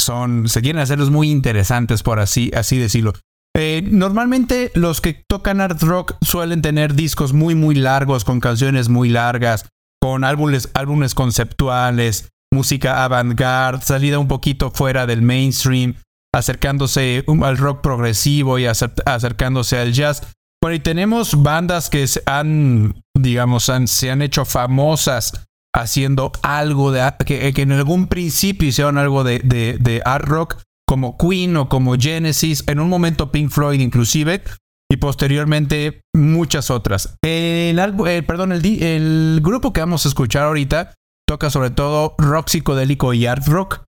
son, 0.00 0.48
se 0.48 0.62
quieren 0.62 0.80
hacer 0.80 1.00
los 1.00 1.10
muy 1.10 1.28
interesantes, 1.28 2.04
por 2.04 2.20
así, 2.20 2.52
así 2.54 2.78
decirlo. 2.78 3.14
Eh, 3.56 3.82
normalmente 3.84 4.70
los 4.76 5.00
que 5.00 5.24
tocan 5.28 5.60
art 5.60 5.82
rock 5.82 6.14
suelen 6.20 6.62
tener 6.62 6.94
discos 6.94 7.32
muy, 7.32 7.56
muy 7.56 7.74
largos, 7.74 8.24
con 8.24 8.38
canciones 8.38 8.88
muy 8.88 9.08
largas, 9.08 9.66
con 10.00 10.24
álbumes, 10.24 10.70
álbumes 10.74 11.14
conceptuales, 11.14 12.28
música 12.52 13.04
avant-garde, 13.04 13.84
salida 13.84 14.18
un 14.18 14.28
poquito 14.28 14.70
fuera 14.70 15.06
del 15.06 15.22
mainstream, 15.22 15.94
acercándose 16.34 17.24
um, 17.26 17.42
al 17.44 17.58
rock 17.58 17.80
progresivo 17.82 18.58
y 18.58 18.64
acer- 18.64 19.02
acercándose 19.06 19.78
al 19.78 19.92
jazz. 19.92 20.22
Bueno, 20.62 20.74
y 20.76 20.80
tenemos 20.80 21.42
bandas 21.42 21.90
que 21.90 22.06
se 22.06 22.22
han, 22.26 23.02
digamos, 23.16 23.68
han- 23.68 23.88
se 23.88 24.10
han 24.10 24.22
hecho 24.22 24.44
famosas 24.44 25.44
haciendo 25.74 26.32
algo 26.42 26.90
de 26.90 27.12
que, 27.24 27.52
en 27.56 27.72
algún 27.72 28.06
principio 28.08 28.68
hicieron 28.68 28.98
algo 28.98 29.22
de 29.24 30.02
art 30.04 30.24
rock, 30.24 30.56
como 30.88 31.18
Queen 31.18 31.56
o 31.58 31.68
como 31.68 31.96
Genesis, 31.98 32.64
en 32.66 32.80
un 32.80 32.88
momento 32.88 33.30
Pink 33.30 33.50
Floyd 33.50 33.78
inclusive, 33.78 34.42
y 34.90 34.96
posteriormente 34.96 36.00
muchas 36.14 36.70
otras. 36.70 37.16
El, 37.22 37.78
eh, 37.78 38.22
perdón, 38.26 38.52
el, 38.52 38.64
el 38.82 39.40
grupo 39.42 39.72
que 39.72 39.80
vamos 39.80 40.04
a 40.04 40.08
escuchar 40.08 40.44
ahorita 40.44 40.94
toca 41.26 41.50
sobre 41.50 41.70
todo 41.70 42.14
rock 42.18 42.48
psicodélico 42.48 43.12
y 43.12 43.26
art 43.26 43.46
rock. 43.46 43.84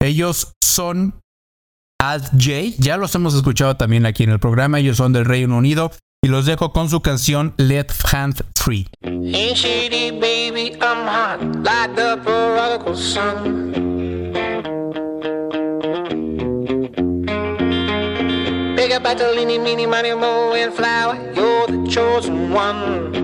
Ellos 0.00 0.52
son 0.62 1.20
Alt 2.00 2.32
J, 2.32 2.74
ya 2.78 2.96
los 2.96 3.14
hemos 3.14 3.34
escuchado 3.34 3.76
también 3.76 4.06
aquí 4.06 4.24
en 4.24 4.30
el 4.30 4.40
programa, 4.40 4.80
ellos 4.80 4.96
son 4.96 5.12
del 5.12 5.24
Reino 5.24 5.56
Unido 5.56 5.92
y 6.24 6.28
los 6.28 6.46
dejo 6.46 6.72
con 6.72 6.90
su 6.90 7.00
canción 7.00 7.54
Left 7.56 8.12
Hand 8.12 8.44
Free. 8.56 8.88
Big 18.82 18.90
up 18.90 19.04
Bartolini, 19.04 19.60
meeny, 19.60 19.86
money, 19.86 20.12
mo, 20.12 20.54
and 20.54 20.74
flower, 20.74 21.14
you're 21.36 21.68
the 21.68 21.88
chosen 21.88 22.50
one. 22.50 23.22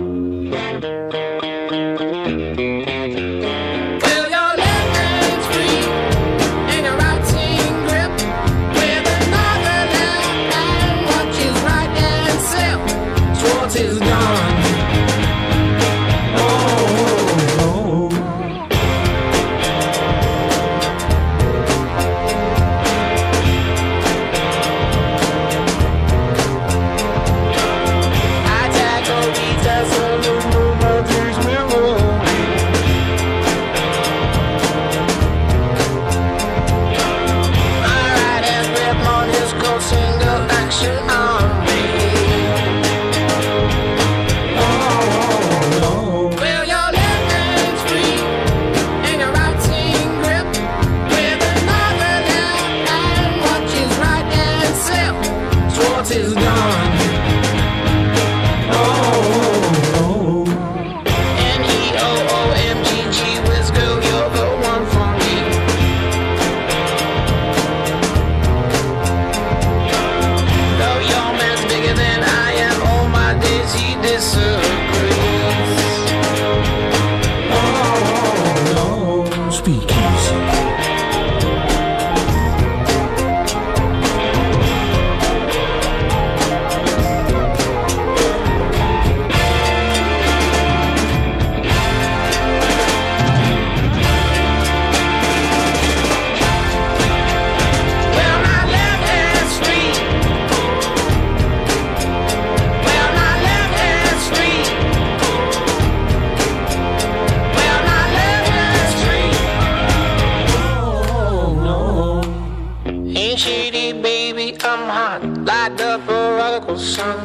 city, 113.48 113.92
baby, 113.94 114.56
I'm 114.62 114.82
hot. 114.96 115.22
Light 115.48 115.80
up 115.80 116.06
a 116.08 116.18
radical 116.36 116.78
sun. 116.78 117.18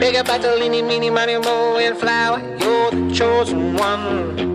Pick 0.00 0.14
up 0.20 0.28
a 0.28 0.38
little, 0.38 0.82
meeny, 0.88 1.10
miny, 1.10 1.38
mo, 1.38 1.76
and 1.78 1.96
flower. 1.96 2.40
You're 2.60 2.90
the 2.90 3.14
chosen 3.14 3.76
one. 3.76 4.49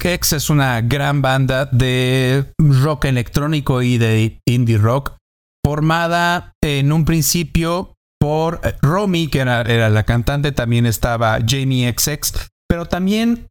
XX 0.00 0.32
es 0.32 0.50
una 0.50 0.80
gran 0.80 1.22
banda 1.22 1.66
de 1.66 2.52
rock 2.58 3.06
electrónico 3.06 3.82
y 3.82 3.98
de 3.98 4.40
indie 4.46 4.78
rock 4.78 5.16
formada 5.64 6.54
en 6.62 6.92
un 6.92 7.04
principio 7.04 7.94
por 8.20 8.60
eh, 8.64 8.74
Romy, 8.82 9.28
que 9.28 9.40
era, 9.40 9.62
la 9.90 10.02
cantante, 10.04 10.52
también 10.52 10.86
estaba 10.86 11.38
Jamie 11.46 11.94
XX, 11.96 12.50
pero 12.68 12.86
también 12.86 13.48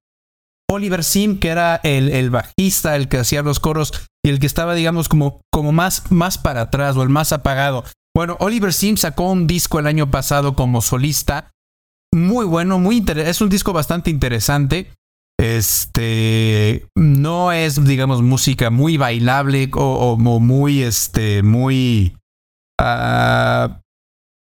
Oliver 0.70 1.04
Sim, 1.04 1.40
que 1.40 1.50
era 1.50 1.80
el, 1.84 2.10
el 2.10 2.30
bajista, 2.30 2.96
el 2.96 3.08
que 3.08 3.18
hacía 3.18 3.42
los 3.42 3.60
coros 3.60 4.08
y 4.24 4.30
el 4.30 4.40
que 4.40 4.46
estaba, 4.46 4.76
digamos, 4.76 5.10
como, 5.10 5.42
como 5.52 5.72
más, 5.72 6.12
más 6.12 6.38
para 6.38 6.62
atrás 6.62 6.96
o 6.96 7.04
el 7.04 7.10
más 7.10 7.34
apagado. 7.34 7.84
Bueno, 8.16 8.38
Oliver 8.40 8.74
Sim 8.74 8.98
sacó 8.98 9.32
un 9.32 9.48
disco 9.48 9.80
el 9.80 9.88
año 9.88 10.12
pasado 10.12 10.56
como 10.56 10.82
solista. 10.82 11.52
Muy 12.14 12.46
bueno, 12.46 12.80
muy. 12.80 13.04
Es 13.08 13.42
un 13.42 13.50
disco 13.50 13.72
bastante 13.72 14.10
interesante. 14.10 14.92
Este 15.40 16.86
no 16.98 17.54
es, 17.54 17.86
digamos, 17.86 18.22
música 18.22 18.70
muy 18.70 18.98
bailable 18.98 19.70
o, 19.74 20.18
muy, 20.18 20.84
este, 20.84 21.44
muy 21.44 22.18
ah, 22.78 23.80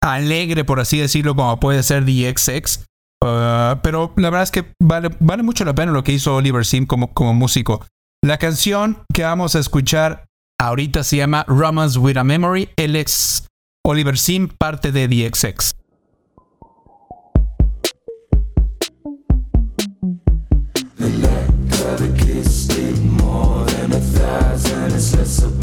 alegre, 0.02 0.64
por 0.64 0.80
así 0.80 0.98
decirlo, 0.98 1.34
como 1.34 1.58
puede 1.58 1.82
ser 1.82 2.04
DXX. 2.04 2.84
Ah, 3.24 3.80
pero 3.82 4.12
la 4.16 4.28
verdad 4.28 4.42
es 4.42 4.50
que 4.50 4.72
vale, 4.82 5.08
vale 5.20 5.42
mucho 5.42 5.64
la 5.64 5.74
pena 5.74 5.90
lo 5.90 6.04
que 6.04 6.12
hizo 6.12 6.36
Oliver 6.36 6.66
Sim 6.66 6.84
como, 6.84 7.14
como 7.14 7.32
músico. 7.32 7.86
La 8.22 8.36
canción 8.36 9.02
que 9.12 9.22
vamos 9.22 9.56
a 9.56 9.60
escuchar 9.60 10.26
ahorita 10.60 11.02
se 11.02 11.16
llama 11.16 11.44
Romance 11.48 11.98
with 11.98 12.18
a 12.18 12.24
Memory. 12.24 12.68
Él 12.76 12.96
es 12.96 13.48
Oliver 13.86 14.18
Sim, 14.18 14.48
parte 14.48 14.92
de 14.92 15.08
DXX. 15.08 15.76
lasted 22.54 23.04
more 23.04 23.64
than 23.64 23.92
a 23.92 24.00
thousand. 24.00 24.92
It's 24.92 25.16
less 25.16 25.53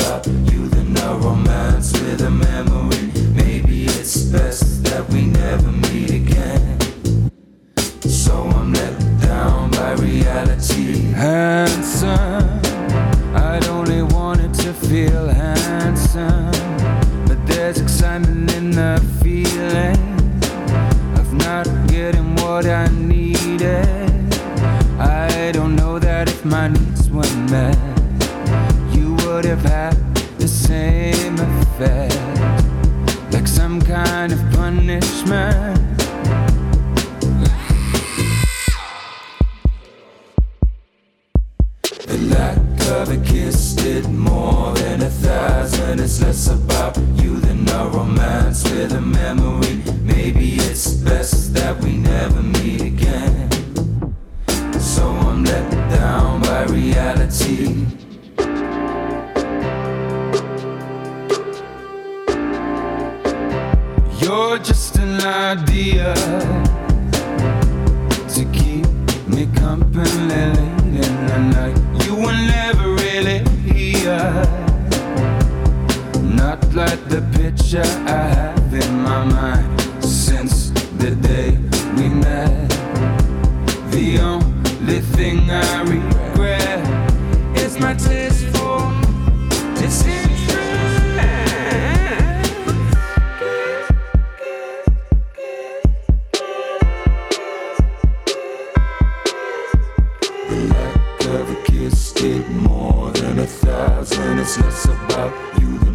thousand. 104.44 104.66
It's 104.66 104.86
less 104.86 104.86
about 104.86 105.62
you 105.62 105.91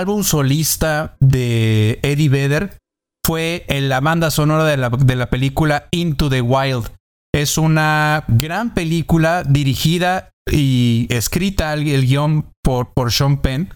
álbum 0.00 0.24
solista 0.24 1.16
de 1.20 1.98
Eddie 2.02 2.28
Vedder 2.30 2.76
fue 3.24 3.64
en 3.68 3.88
la 3.88 4.00
banda 4.00 4.30
sonora 4.30 4.64
de 4.64 4.76
la, 4.78 4.88
de 4.88 5.14
la 5.16 5.28
película 5.28 5.86
Into 5.90 6.28
the 6.30 6.40
Wild. 6.40 6.90
Es 7.34 7.58
una 7.58 8.24
gran 8.28 8.72
película 8.74 9.44
dirigida 9.44 10.30
y 10.50 11.06
escrita 11.10 11.72
el, 11.74 11.84
guion 12.06 12.50
por, 12.64 12.92
por 12.94 13.12
Sean 13.12 13.38
Penn. 13.38 13.74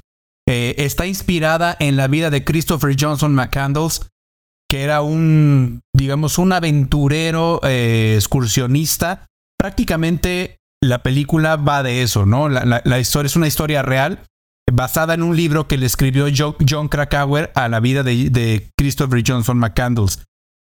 Eh, 0.48 0.74
está 0.78 1.06
inspirada 1.06 1.76
en 1.78 1.96
la 1.96 2.08
vida 2.08 2.30
de 2.30 2.42
Christopher 2.42 2.96
Johnson 2.98 3.34
McCandles, 3.34 4.08
que 4.68 4.82
era 4.82 5.02
un, 5.02 5.82
digamos, 5.94 6.38
un 6.38 6.52
aventurero 6.52 7.60
eh, 7.64 8.14
excursionista. 8.16 9.26
Prácticamente 9.58 10.56
la 10.82 11.02
película 11.02 11.56
va 11.56 11.82
de 11.82 12.02
eso, 12.02 12.26
¿no? 12.26 12.48
La- 12.48 12.82
la 12.84 12.98
historia 12.98 13.26
es 13.26 13.36
una 13.36 13.46
historia 13.46 13.82
real 13.82 14.20
basada 14.74 15.14
en 15.14 15.22
un 15.22 15.36
libro 15.36 15.68
que 15.68 15.78
le 15.78 15.86
escribió 15.86 16.26
Jo- 16.36 16.56
John 16.68 16.88
Krakauer 16.88 17.52
a 17.54 17.68
la 17.68 17.80
vida 17.80 18.02
de, 18.02 18.68
Christopher 18.76 19.22
Johnson 19.26 19.58
McCandles. 19.58 20.22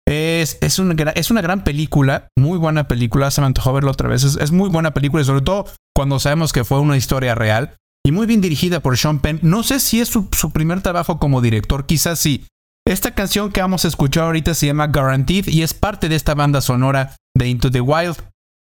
Es, 0.08 0.58
es, 0.60 0.78
una, 0.80 0.94
es 1.12 1.30
una 1.30 1.40
gran 1.40 1.62
película, 1.62 2.28
muy 2.36 2.58
buena 2.58 2.88
película, 2.88 3.30
se 3.30 3.40
me 3.40 3.46
antojó 3.46 3.72
verla 3.72 3.92
otra 3.92 4.08
vez. 4.08 4.24
Es, 4.24 4.36
es 4.36 4.50
muy 4.50 4.68
buena 4.68 4.92
película 4.92 5.22
sobre 5.22 5.42
todo 5.42 5.66
cuando 5.94 6.18
sabemos 6.18 6.52
que 6.52 6.64
fue 6.64 6.80
una 6.80 6.96
historia 6.96 7.34
real 7.34 7.76
y 8.04 8.10
muy 8.12 8.26
bien 8.26 8.40
dirigida 8.40 8.80
por 8.80 8.96
Sean 8.98 9.20
Penn. 9.20 9.38
No 9.42 9.62
sé 9.62 9.78
si 9.78 10.00
es 10.00 10.08
su, 10.08 10.28
su 10.32 10.50
primer 10.50 10.80
trabajo 10.82 11.18
como 11.18 11.40
director, 11.40 11.86
quizás 11.86 12.18
sí. 12.18 12.46
Esta 12.86 13.14
canción 13.14 13.52
que 13.52 13.60
vamos 13.60 13.84
a 13.84 13.88
escuchar 13.88 14.24
ahorita 14.24 14.54
se 14.54 14.66
llama 14.66 14.88
Guaranteed 14.88 15.46
y 15.48 15.62
es 15.62 15.74
parte 15.74 16.08
de 16.08 16.16
esta 16.16 16.34
banda 16.34 16.60
sonora 16.60 17.14
de 17.36 17.48
Into 17.48 17.70
the 17.70 17.80
Wild 17.80 18.16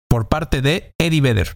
por 0.09 0.27
parte 0.27 0.61
de 0.61 0.91
Eddie 0.99 1.21
Vedder. 1.21 1.55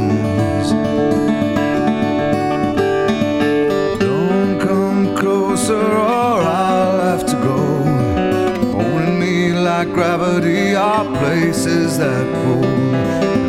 Places 11.31 11.97
that 11.97 12.25
pull. 12.43 12.61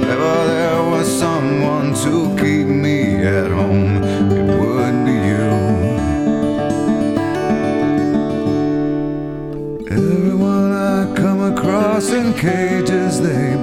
If 0.02 0.08
ever 0.14 0.46
there 0.54 0.82
was 0.92 1.08
someone 1.24 1.88
to 2.04 2.14
keep 2.40 2.68
me 2.68 2.98
at 3.38 3.50
home, 3.50 3.96
it 4.38 4.46
would 4.60 4.98
be 5.06 5.16
you. 5.30 5.48
Everyone 9.90 10.70
I 10.94 11.12
come 11.22 11.40
across 11.52 12.12
in 12.12 12.34
cages 12.34 13.20
they 13.20 13.61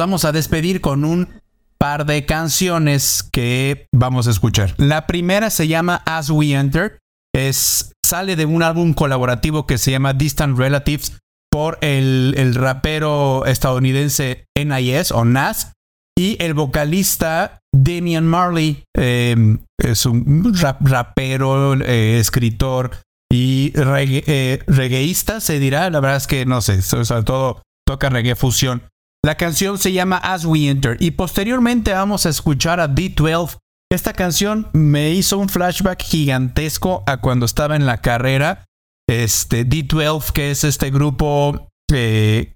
vamos 0.00 0.24
a 0.24 0.32
despedir 0.32 0.80
con 0.80 1.04
un 1.04 1.28
par 1.78 2.04
de 2.06 2.26
canciones 2.26 3.22
que 3.32 3.86
vamos 3.94 4.26
a 4.26 4.30
escuchar. 4.30 4.74
La 4.78 5.06
primera 5.06 5.50
se 5.50 5.68
llama 5.68 6.02
As 6.06 6.30
We 6.30 6.52
Enter. 6.52 6.98
Es, 7.34 7.92
sale 8.04 8.34
de 8.34 8.44
un 8.46 8.62
álbum 8.62 8.92
colaborativo 8.92 9.66
que 9.66 9.78
se 9.78 9.92
llama 9.92 10.12
Distant 10.12 10.58
Relatives 10.58 11.18
por 11.50 11.78
el, 11.80 12.34
el 12.36 12.54
rapero 12.54 13.44
estadounidense 13.46 14.46
NIS 14.58 15.12
o 15.12 15.24
Nas 15.24 15.72
y 16.18 16.36
el 16.42 16.54
vocalista 16.54 17.60
Damian 17.72 18.26
Marley. 18.26 18.82
eh, 18.96 19.56
es 19.78 20.06
un 20.06 20.52
rap- 20.60 20.80
rapero, 20.86 21.74
eh, 21.80 22.18
escritor 22.18 22.90
y 23.32 23.72
reggae- 23.74 24.24
eh, 24.26 24.62
reggaeísta, 24.66 25.40
se 25.40 25.58
dirá. 25.58 25.88
La 25.90 26.00
verdad 26.00 26.16
es 26.18 26.26
que 26.26 26.44
no 26.46 26.60
sé, 26.60 26.82
so- 26.82 27.04
sobre 27.04 27.22
todo 27.22 27.62
toca 27.86 28.10
reggae 28.10 28.34
fusión. 28.34 28.82
La 29.22 29.36
canción 29.36 29.76
se 29.76 29.92
llama 29.92 30.16
As 30.16 30.46
We 30.46 30.68
Enter 30.68 30.96
y 30.98 31.10
posteriormente 31.10 31.92
vamos 31.92 32.24
a 32.24 32.30
escuchar 32.30 32.80
a 32.80 32.88
D12. 32.88 33.58
Esta 33.92 34.14
canción 34.14 34.68
me 34.72 35.10
hizo 35.10 35.36
un 35.36 35.50
flashback 35.50 36.02
gigantesco 36.02 37.04
a 37.06 37.18
cuando 37.18 37.44
estaba 37.44 37.76
en 37.76 37.84
la 37.84 38.00
carrera. 38.00 38.64
Este 39.06 39.66
D12, 39.66 40.32
que 40.32 40.50
es 40.50 40.64
este 40.64 40.90
grupo 40.90 41.68
eh, 41.92 42.54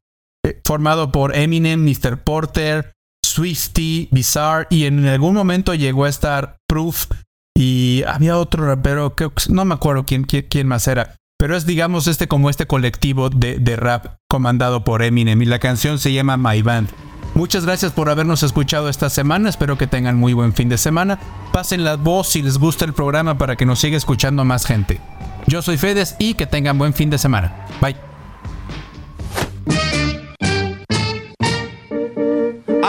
formado 0.65 1.13
por 1.13 1.37
Eminem, 1.37 1.85
Mr. 1.85 2.23
Porter, 2.23 2.93
Swifty, 3.23 4.09
Bizarre 4.11 4.67
y 4.71 4.87
en 4.87 5.07
algún 5.07 5.35
momento 5.35 5.75
llegó 5.75 6.05
a 6.05 6.09
estar 6.09 6.57
Proof 6.67 7.09
y 7.55 8.05
había 8.07 8.39
otro 8.39 8.67
rapero 8.67 9.15
que 9.15 9.29
no 9.51 9.67
me 9.67 9.75
acuerdo 9.75 10.07
quién, 10.07 10.25
quién, 10.25 10.47
quién 10.49 10.67
más 10.67 10.89
era. 10.89 11.17
Pero 11.39 11.57
es, 11.57 11.67
digamos, 11.67 12.07
este 12.07 12.29
como 12.29 12.49
este 12.49 12.67
colectivo 12.67 13.29
de, 13.31 13.59
de 13.59 13.77
rap 13.77 14.17
comandado 14.29 14.85
por 14.85 15.03
Eminem 15.03 15.43
y 15.43 15.47
la 15.47 15.59
canción 15.59 15.99
se 15.99 16.13
llama 16.13 16.37
My 16.37 16.63
Band. 16.63 16.89
Muchas 17.35 17.67
gracias 17.67 17.91
por 17.91 18.09
habernos 18.09 18.45
escuchado 18.45 18.89
esta 18.89 19.11
semana. 19.11 19.49
Espero 19.49 19.77
que 19.77 19.89
tengan 19.89 20.17
muy 20.17 20.33
buen 20.35 20.53
fin 20.55 20.69
de 20.69 20.79
semana. 20.79 21.19
Pasen 21.53 21.83
la 21.83 21.97
voz 21.97 22.29
si 22.29 22.43
les 22.43 22.59
gusta 22.59 22.85
el 22.85 22.93
programa 22.93 23.37
para 23.39 23.57
que 23.57 23.67
nos 23.67 23.81
siga 23.81 23.97
escuchando 23.97 24.45
más 24.45 24.65
gente. 24.65 25.01
Yo 25.49 25.61
soy 25.61 25.77
Fedes 25.77 26.15
y 26.21 26.35
que 26.35 26.47
tengan 26.47 26.79
buen 26.79 26.95
fin 26.95 27.11
de 27.11 27.19
semana. 27.19 27.53
Bye. 27.81 28.14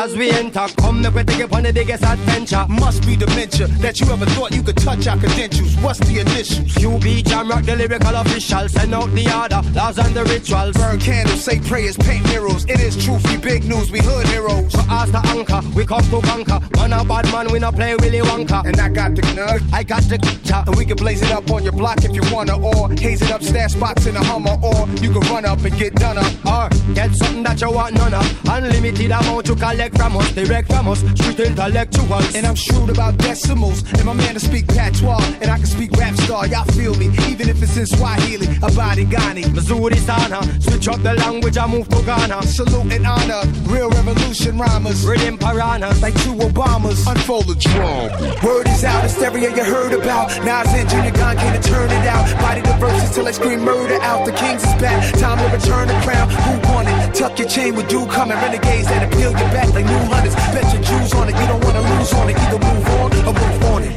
As 0.06 0.16
we 0.16 0.30
enter, 0.30 0.68
come 0.78 1.02
the 1.02 1.10
take 1.10 1.42
upon 1.42 1.64
the 1.64 1.74
biggest 1.74 2.04
adventure. 2.04 2.64
Must 2.70 3.04
be 3.08 3.16
dementia 3.16 3.66
that 3.82 4.00
you 4.00 4.06
ever 4.12 4.28
thought 4.38 4.54
you 4.54 4.62
could 4.62 4.78
touch 4.78 5.08
our 5.08 5.18
credentials. 5.18 5.76
What's 5.78 5.98
the 5.98 6.20
initials? 6.20 6.76
QB 6.78 7.26
Jam 7.26 7.50
Rock, 7.50 7.64
the 7.64 7.76
lyrical 7.76 8.14
official. 8.14 8.70
Send 8.70 8.94
out 8.94 9.10
the 9.16 9.26
order, 9.34 9.68
laws 9.74 9.98
and 9.98 10.14
the 10.14 10.24
rituals. 10.26 10.78
Burn 10.78 11.00
candles, 11.00 11.44
say 11.44 11.60
prayers, 11.60 11.98
paint 11.98 12.24
mirrors. 12.26 12.66
It 12.66 12.82
is 12.82 13.04
truth, 13.04 13.28
we 13.32 13.38
big 13.38 13.66
news, 13.66 13.90
we 13.90 13.98
hood 13.98 14.28
heroes. 14.28 14.74
So 14.74 14.86
as 14.92 15.12
the 15.12 15.26
anchor, 15.26 15.62
we 15.74 15.88
come 15.88 16.06
to 16.14 16.22
conquer. 16.22 16.60
Man 16.76 16.94
a 16.94 17.04
bad 17.04 17.26
man, 17.32 17.52
we 17.52 17.58
not 17.58 17.74
play 17.74 17.96
Willy 17.96 18.20
Wonka. 18.20 18.64
And 18.64 18.80
I 18.80 18.90
got 18.90 19.16
the 19.16 19.24
nug. 19.34 19.74
I 19.74 19.82
got 19.82 20.04
the 20.04 20.20
cha. 20.46 20.66
And 20.68 20.76
we 20.76 20.86
can 20.86 20.98
blaze 20.98 21.24
it 21.24 21.32
up 21.32 21.50
on 21.50 21.64
your 21.64 21.74
block 21.74 22.06
if 22.06 22.14
you 22.14 22.22
wanna, 22.32 22.62
or 22.62 22.92
haze 22.92 23.24
it 23.24 23.32
up, 23.32 23.42
stash 23.42 23.72
spots 23.72 24.06
in 24.06 24.16
a 24.16 24.24
Hummer, 24.24 24.60
or 24.62 24.88
you 25.02 25.10
can 25.12 25.22
run 25.34 25.46
up 25.46 25.66
and 25.66 25.76
get 25.80 25.96
done 25.96 26.20
up. 26.20 26.32
Or 26.46 26.70
get 26.94 27.10
something 27.16 27.42
that 27.42 27.60
you 27.60 27.72
want 27.72 27.96
none 27.96 28.14
of. 28.14 28.48
Unlimited 28.48 29.10
amount 29.10 29.48
you 29.48 29.56
collect 29.56 29.95
from 29.98 30.18
us, 30.18 30.32
direct 30.32 30.72
from 30.72 30.88
us, 30.88 31.00
street 31.00 31.40
intellectuals. 31.40 32.36
And 32.36 32.46
I'm 32.46 32.56
shrewd 32.56 32.90
about 32.90 33.18
decimals. 33.18 33.84
And 33.94 34.06
my 34.06 34.14
man 34.14 34.34
to 34.34 34.40
speak 34.40 34.68
patois, 34.68 35.24
and 35.42 35.50
I 35.50 35.58
can 35.58 35.66
speak 35.66 35.92
rap 35.94 36.16
star. 36.16 36.48
Y'all 36.48 36.66
feel 36.66 36.96
me, 36.96 37.08
even 37.30 37.50
if 37.50 37.62
it's 37.62 37.78
in 37.78 37.86
Swahili, 37.86 38.48
Abadi 38.68 39.06
Ghani. 39.06 39.54
Missouri 39.54 39.98
Sana, 39.98 40.42
switch 40.62 40.88
up 40.88 41.02
the 41.04 41.14
language, 41.14 41.58
I 41.58 41.68
move 41.68 41.88
to 41.90 42.02
Ghana. 42.04 42.44
Salute 42.44 42.92
and 42.92 43.06
honor, 43.06 43.42
real 43.66 43.90
revolution 43.90 44.58
rhymers. 44.58 45.06
Rhythm 45.06 45.38
piranhas, 45.38 46.02
like 46.02 46.16
two 46.24 46.36
Obamas. 46.36 47.06
Unfold 47.08 47.48
the 47.48 47.56
drum. 47.56 48.10
Word 48.44 48.68
is 48.68 48.84
out, 48.84 49.04
hysteria 49.04 49.56
you 49.56 49.64
heard 49.64 49.94
about. 49.94 50.30
Nas 50.44 50.68
and 50.74 50.90
Junior 50.90 51.12
Gong 51.12 51.38
came 51.38 51.54
to 51.54 51.62
turn 51.68 51.90
it 51.90 52.08
out. 52.08 52.26
Body 52.40 52.62
the 52.62 52.74
verses 52.80 53.14
till 53.14 53.28
I 53.28 53.32
scream 53.32 53.62
murder 53.62 54.02
out. 54.02 54.26
The 54.26 54.32
kings 54.34 54.64
is 54.64 54.74
back, 54.82 55.14
time 55.20 55.38
to 55.38 55.56
return 55.56 55.88
the 55.88 56.00
crown. 56.06 56.30
Who 56.30 56.74
won 56.74 56.88
it? 56.88 56.95
Tuck 57.16 57.40
your 57.40 57.48
chain 57.48 57.76
with 57.76 57.88
dude 57.88 58.10
coming. 58.10 58.36
Renegades 58.36 58.88
that 58.88 59.04
appeal 59.08 59.32
your 59.32 59.50
back 59.56 59.74
like 59.74 59.86
new 59.86 59.98
hunters. 60.12 60.36
Bet 60.36 60.74
your 60.74 60.84
Jews 60.84 61.14
on 61.14 61.30
it, 61.30 61.36
you 61.40 61.48
don't 61.48 61.64
wanna 61.64 61.82
lose 61.82 62.14
on 62.14 62.30
it. 62.30 62.38
Either 62.38 62.60
move 62.60 62.88
on 62.90 63.14
or 63.26 63.34
move 63.34 63.64
on 63.64 63.84
it. 63.84 63.96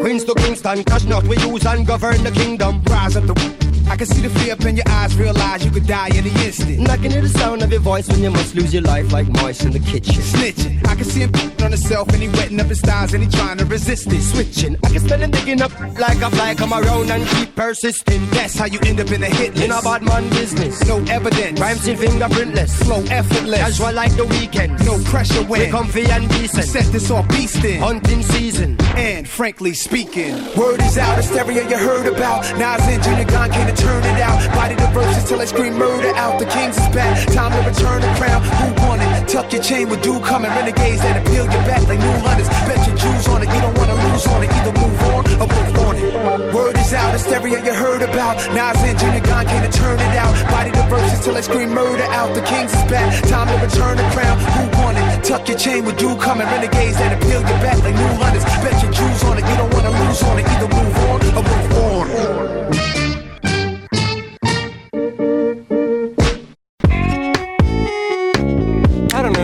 Queens 0.00 0.24
to 0.24 0.34
Kingston, 0.34 0.84
cash 0.84 1.04
not 1.06 1.24
we 1.24 1.36
use 1.38 1.66
and 1.66 1.84
govern 1.86 2.22
the 2.22 2.30
kingdom. 2.30 2.82
Rise 2.84 3.16
up 3.16 3.24
the. 3.24 3.61
I 3.92 3.96
can 3.96 4.06
see 4.06 4.22
the 4.22 4.30
fear 4.40 4.54
up 4.54 4.64
in 4.64 4.74
your 4.74 4.88
eyes, 4.88 5.14
realize 5.16 5.66
you 5.66 5.70
could 5.70 5.86
die 5.86 6.08
any 6.14 6.30
instant. 6.46 6.78
And 6.78 6.88
I 6.88 6.96
can 6.96 7.10
hear 7.10 7.20
the 7.20 7.28
sound 7.28 7.60
of 7.62 7.70
your 7.70 7.80
voice 7.80 8.08
when 8.08 8.22
you 8.22 8.30
must 8.30 8.54
lose 8.54 8.72
your 8.72 8.82
life 8.84 9.12
like 9.12 9.28
mice 9.28 9.64
in 9.66 9.72
the 9.72 9.80
kitchen. 9.80 10.14
Snitching, 10.14 10.88
I 10.88 10.94
can 10.94 11.04
see 11.04 11.20
him 11.20 11.34
on 11.62 11.72
himself 11.72 12.08
and 12.08 12.22
he 12.22 12.28
wetting 12.28 12.58
up 12.58 12.68
his 12.68 12.80
thighs 12.80 13.12
and 13.12 13.22
he 13.22 13.28
trying 13.28 13.58
to 13.58 13.66
resist 13.66 14.10
it. 14.10 14.22
Switching, 14.22 14.76
I 14.82 14.88
can 14.88 15.00
smell 15.00 15.20
him 15.20 15.30
digging 15.30 15.60
up 15.60 15.78
like 15.98 16.22
a 16.22 16.30
fly, 16.30 16.54
come 16.54 16.72
around 16.72 17.10
and 17.10 17.28
keep 17.36 17.54
persisting. 17.54 18.24
That's 18.30 18.56
how 18.56 18.64
you 18.64 18.78
end 18.86 18.98
up 18.98 19.10
in 19.10 19.22
a 19.22 19.26
hit 19.26 19.56
list. 19.56 19.64
In 19.66 19.70
a 19.72 19.82
bad 19.82 20.02
man 20.04 20.26
business, 20.30 20.88
no 20.88 20.96
evidence. 21.10 21.60
Rhymes 21.60 21.86
in 21.86 21.98
fingerprintless, 21.98 22.82
flow 22.84 23.04
effortless. 23.10 23.60
Casual 23.60 23.92
like 23.92 24.16
the 24.16 24.24
weekend, 24.24 24.82
no 24.86 24.98
pressure 25.04 25.42
when 25.44 25.60
we 25.60 25.68
comfy 25.68 26.06
and 26.06 26.30
decent. 26.30 26.64
Set 26.64 26.86
this 26.92 27.10
off 27.10 27.28
beastin', 27.28 27.80
hunting 27.80 28.22
season, 28.22 28.80
and 28.96 29.28
frankly 29.28 29.74
speaking, 29.74 30.32
word 30.56 30.80
is 30.80 30.96
out. 30.96 31.18
Hysteria 31.18 31.68
you 31.68 31.76
heard 31.76 32.06
about. 32.06 32.42
Nas 32.56 32.80
and 32.88 33.02
Junior 33.02 33.26
Gong 33.26 33.50
came 33.50 33.66
to 33.66 33.81
turn 33.82 34.02
it 34.06 34.18
out. 34.22 34.38
Body 34.54 34.74
the 34.74 34.88
verses 34.94 35.24
till 35.28 35.40
I 35.40 35.46
scream 35.46 35.74
murder 35.74 36.14
out. 36.14 36.38
The 36.38 36.46
kings 36.46 36.78
is 36.78 36.88
back, 36.94 37.12
time 37.34 37.50
to 37.52 37.60
return 37.68 38.00
the 38.00 38.12
crown. 38.18 38.40
Who 38.60 38.68
won 38.86 39.00
it? 39.00 39.28
Tuck 39.28 39.52
your 39.52 39.62
chain 39.62 39.88
with 39.88 40.02
dude 40.02 40.22
coming. 40.22 40.50
Renegades 40.50 41.02
that 41.02 41.16
appeal 41.20 41.44
your 41.44 41.64
back 41.66 41.82
like 41.90 41.98
new 41.98 42.16
hunters. 42.24 42.48
Bet 42.68 42.80
your 42.86 42.96
Jews 42.96 43.26
on 43.28 43.42
it, 43.42 43.48
you 43.54 43.60
don't 43.60 43.76
wanna 43.76 43.96
lose 44.06 44.26
on 44.28 44.42
it. 44.44 44.50
Either 44.56 44.74
move 44.78 45.00
on 45.12 45.22
or 45.42 45.48
move 45.50 45.74
on 45.86 45.94
it. 45.96 46.54
Word 46.54 46.76
is 46.78 46.92
out, 46.94 47.12
hysteria 47.12 47.58
you 47.66 47.74
heard 47.74 48.02
about. 48.02 48.36
Nas 48.54 48.78
and 48.86 48.98
Junior 48.98 49.24
Gong 49.26 49.46
came 49.46 49.62
to 49.62 49.72
turn 49.72 49.98
it 49.98 50.14
out. 50.22 50.34
Body 50.50 50.70
the 50.70 50.84
verses 50.92 51.24
till 51.24 51.36
I 51.36 51.40
scream 51.40 51.70
murder 51.70 52.06
out. 52.14 52.34
The 52.34 52.42
kings 52.42 52.72
is 52.72 52.84
back, 52.90 53.08
time 53.26 53.48
to 53.48 53.56
return 53.66 53.96
the 53.96 54.06
crown. 54.14 54.36
Who 54.56 54.62
won 54.78 54.96
it? 54.96 55.24
Tuck 55.24 55.48
your 55.48 55.58
chain 55.58 55.84
with 55.84 55.96
dude 55.98 56.20
coming. 56.20 56.46
Renegades 56.46 56.96
that 56.98 57.12
appeal 57.16 57.40
your 57.40 57.60
back 57.64 57.78
like 57.82 57.94
new 57.94 58.14
hunters. 58.22 58.44
Bet 58.62 58.76
your 58.82 58.92
Jews 58.92 59.22
on 59.24 59.38
it, 59.38 59.44
you 59.48 59.56
don't 59.56 59.72
wanna 59.74 59.90
lose 59.90 60.22
on 60.22 60.38
it. 60.38 60.46
Either 60.46 60.68
move 60.68 60.96
on 61.08 61.18
or 61.38 61.42
move 61.42 61.72
on. 61.78 62.81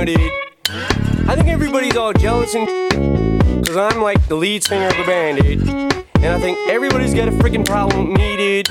I 0.00 1.34
think 1.34 1.48
everybody's 1.48 1.96
all 1.96 2.12
jealous 2.12 2.54
and 2.54 2.66
because 3.60 3.76
I'm 3.76 4.00
like 4.00 4.28
the 4.28 4.36
lead 4.36 4.62
singer 4.62 4.86
of 4.86 4.96
the 4.96 5.02
band. 5.02 5.40
And 5.40 6.26
I 6.26 6.38
think 6.38 6.56
everybody's 6.70 7.14
got 7.14 7.26
a 7.26 7.32
freaking 7.32 7.66
problem 7.66 8.14
dude. 8.14 8.68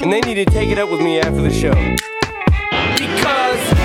And 0.00 0.12
they 0.12 0.20
need 0.20 0.36
to 0.36 0.44
take 0.44 0.70
it 0.70 0.78
up 0.78 0.88
with 0.88 1.00
me 1.00 1.18
after 1.18 1.42
the 1.42 1.50
show. 1.50 1.74
Because 2.96 3.79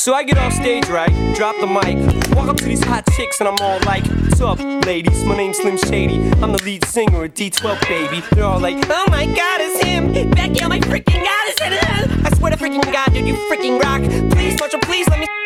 So 0.00 0.14
I 0.14 0.22
get 0.22 0.38
off 0.38 0.54
stage, 0.54 0.88
right? 0.88 1.12
Drop 1.36 1.60
the 1.60 1.66
mic. 1.66 1.98
Walk 2.34 2.48
up 2.48 2.56
to 2.56 2.64
these 2.64 2.82
hot 2.82 3.04
chicks 3.12 3.38
and 3.38 3.46
I'm 3.46 3.58
all 3.60 3.78
like, 3.80 4.02
What's 4.06 4.40
up, 4.40 4.58
ladies? 4.86 5.24
My 5.24 5.36
name's 5.36 5.58
Slim 5.58 5.76
Shady. 5.76 6.14
I'm 6.40 6.52
the 6.52 6.62
lead 6.64 6.86
singer 6.86 7.24
of 7.24 7.34
D12, 7.34 7.86
baby. 7.86 8.26
They're 8.32 8.44
all 8.44 8.58
like, 8.58 8.82
Oh 8.88 9.06
my 9.10 9.26
god, 9.26 9.60
it's 9.60 9.84
him. 9.84 10.30
Becky, 10.30 10.64
oh 10.64 10.70
my 10.70 10.80
freaking 10.80 11.22
god, 11.22 11.48
it's 11.48 11.60
him. 11.60 12.26
I 12.26 12.30
swear 12.34 12.50
to 12.50 12.56
freaking 12.56 12.82
god, 12.90 13.12
dude, 13.12 13.28
you 13.28 13.34
freaking 13.50 13.78
rock. 13.78 14.00
Please, 14.32 14.58
Marshall, 14.58 14.80
please 14.80 15.06
let 15.10 15.20
me. 15.20 15.39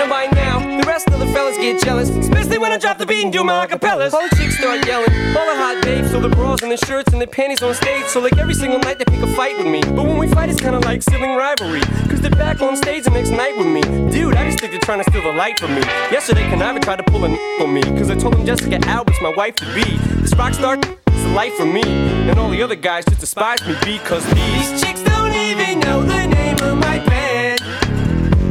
No, 0.00 0.08
by 0.08 0.28
now, 0.32 0.80
the 0.80 0.86
rest 0.88 1.08
of 1.08 1.20
the 1.20 1.26
fellas 1.26 1.58
get 1.58 1.78
jealous. 1.82 2.08
Especially 2.08 2.56
when 2.56 2.72
I 2.72 2.78
drop 2.78 2.96
the 2.96 3.04
beat 3.04 3.22
and 3.22 3.30
do 3.30 3.44
my 3.44 3.66
acapellas. 3.66 4.14
All 4.14 4.26
the 4.26 4.34
chicks 4.34 4.56
start 4.56 4.86
yelling. 4.86 5.12
All 5.36 5.44
the 5.44 5.54
hot 5.54 5.82
babes, 5.82 6.10
so 6.10 6.18
the 6.18 6.30
bras 6.30 6.62
and 6.62 6.72
the 6.72 6.78
shirts 6.86 7.12
and 7.12 7.20
the 7.20 7.26
panties 7.26 7.62
on 7.62 7.74
stage. 7.74 8.06
So, 8.06 8.18
like 8.18 8.38
every 8.38 8.54
single 8.54 8.78
night, 8.78 8.98
they 8.98 9.04
pick 9.04 9.20
a 9.20 9.26
fight 9.34 9.58
with 9.58 9.66
me. 9.66 9.82
But 9.82 10.04
when 10.04 10.16
we 10.16 10.26
fight, 10.26 10.48
it's 10.48 10.58
kinda 10.58 10.78
like 10.78 11.02
sibling 11.02 11.36
rivalry. 11.36 11.82
Cause 12.08 12.22
they're 12.22 12.30
back 12.30 12.62
on 12.62 12.78
stage 12.78 13.04
the 13.04 13.10
next 13.10 13.28
night 13.28 13.54
with 13.58 13.66
me. 13.66 13.82
Dude, 14.10 14.36
I 14.36 14.46
just 14.46 14.60
think 14.60 14.72
they're 14.72 14.80
trying 14.80 15.04
to 15.04 15.10
steal 15.10 15.22
the 15.22 15.36
light 15.36 15.60
from 15.60 15.74
me. 15.74 15.82
Yesterday, 16.10 16.48
Conniva 16.48 16.80
tried 16.80 16.96
to 16.96 17.02
pull 17.02 17.22
a 17.26 17.28
n 17.28 17.36
on 17.60 17.74
me. 17.74 17.82
Cause 17.82 18.08
I 18.08 18.14
told 18.14 18.36
him 18.36 18.46
Jessica 18.46 18.80
Albert's 18.88 19.20
my 19.20 19.34
wife 19.36 19.56
to 19.56 19.66
be. 19.74 19.84
This 20.22 20.34
rock 20.34 20.54
star 20.54 20.78
is 20.78 21.22
the 21.24 21.32
life 21.34 21.52
for 21.56 21.66
me. 21.66 21.84
And 21.84 22.38
all 22.38 22.48
the 22.48 22.62
other 22.62 22.74
guys 22.88 23.04
just 23.04 23.20
despise 23.20 23.60
me 23.68 23.74
because 23.84 24.24
these 24.32 24.80
chicks 24.80 25.02
don't 25.02 25.34
even 25.34 25.80
know 25.80 26.00
the 26.00 26.26
name 26.26 26.56
of 26.62 26.78
my 26.78 27.04
band. 27.04 27.60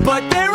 But 0.06 0.30
they're 0.30 0.49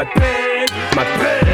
my 0.00 0.06
pain, 0.14 0.66
my 0.96 1.04
pain. 1.04 1.49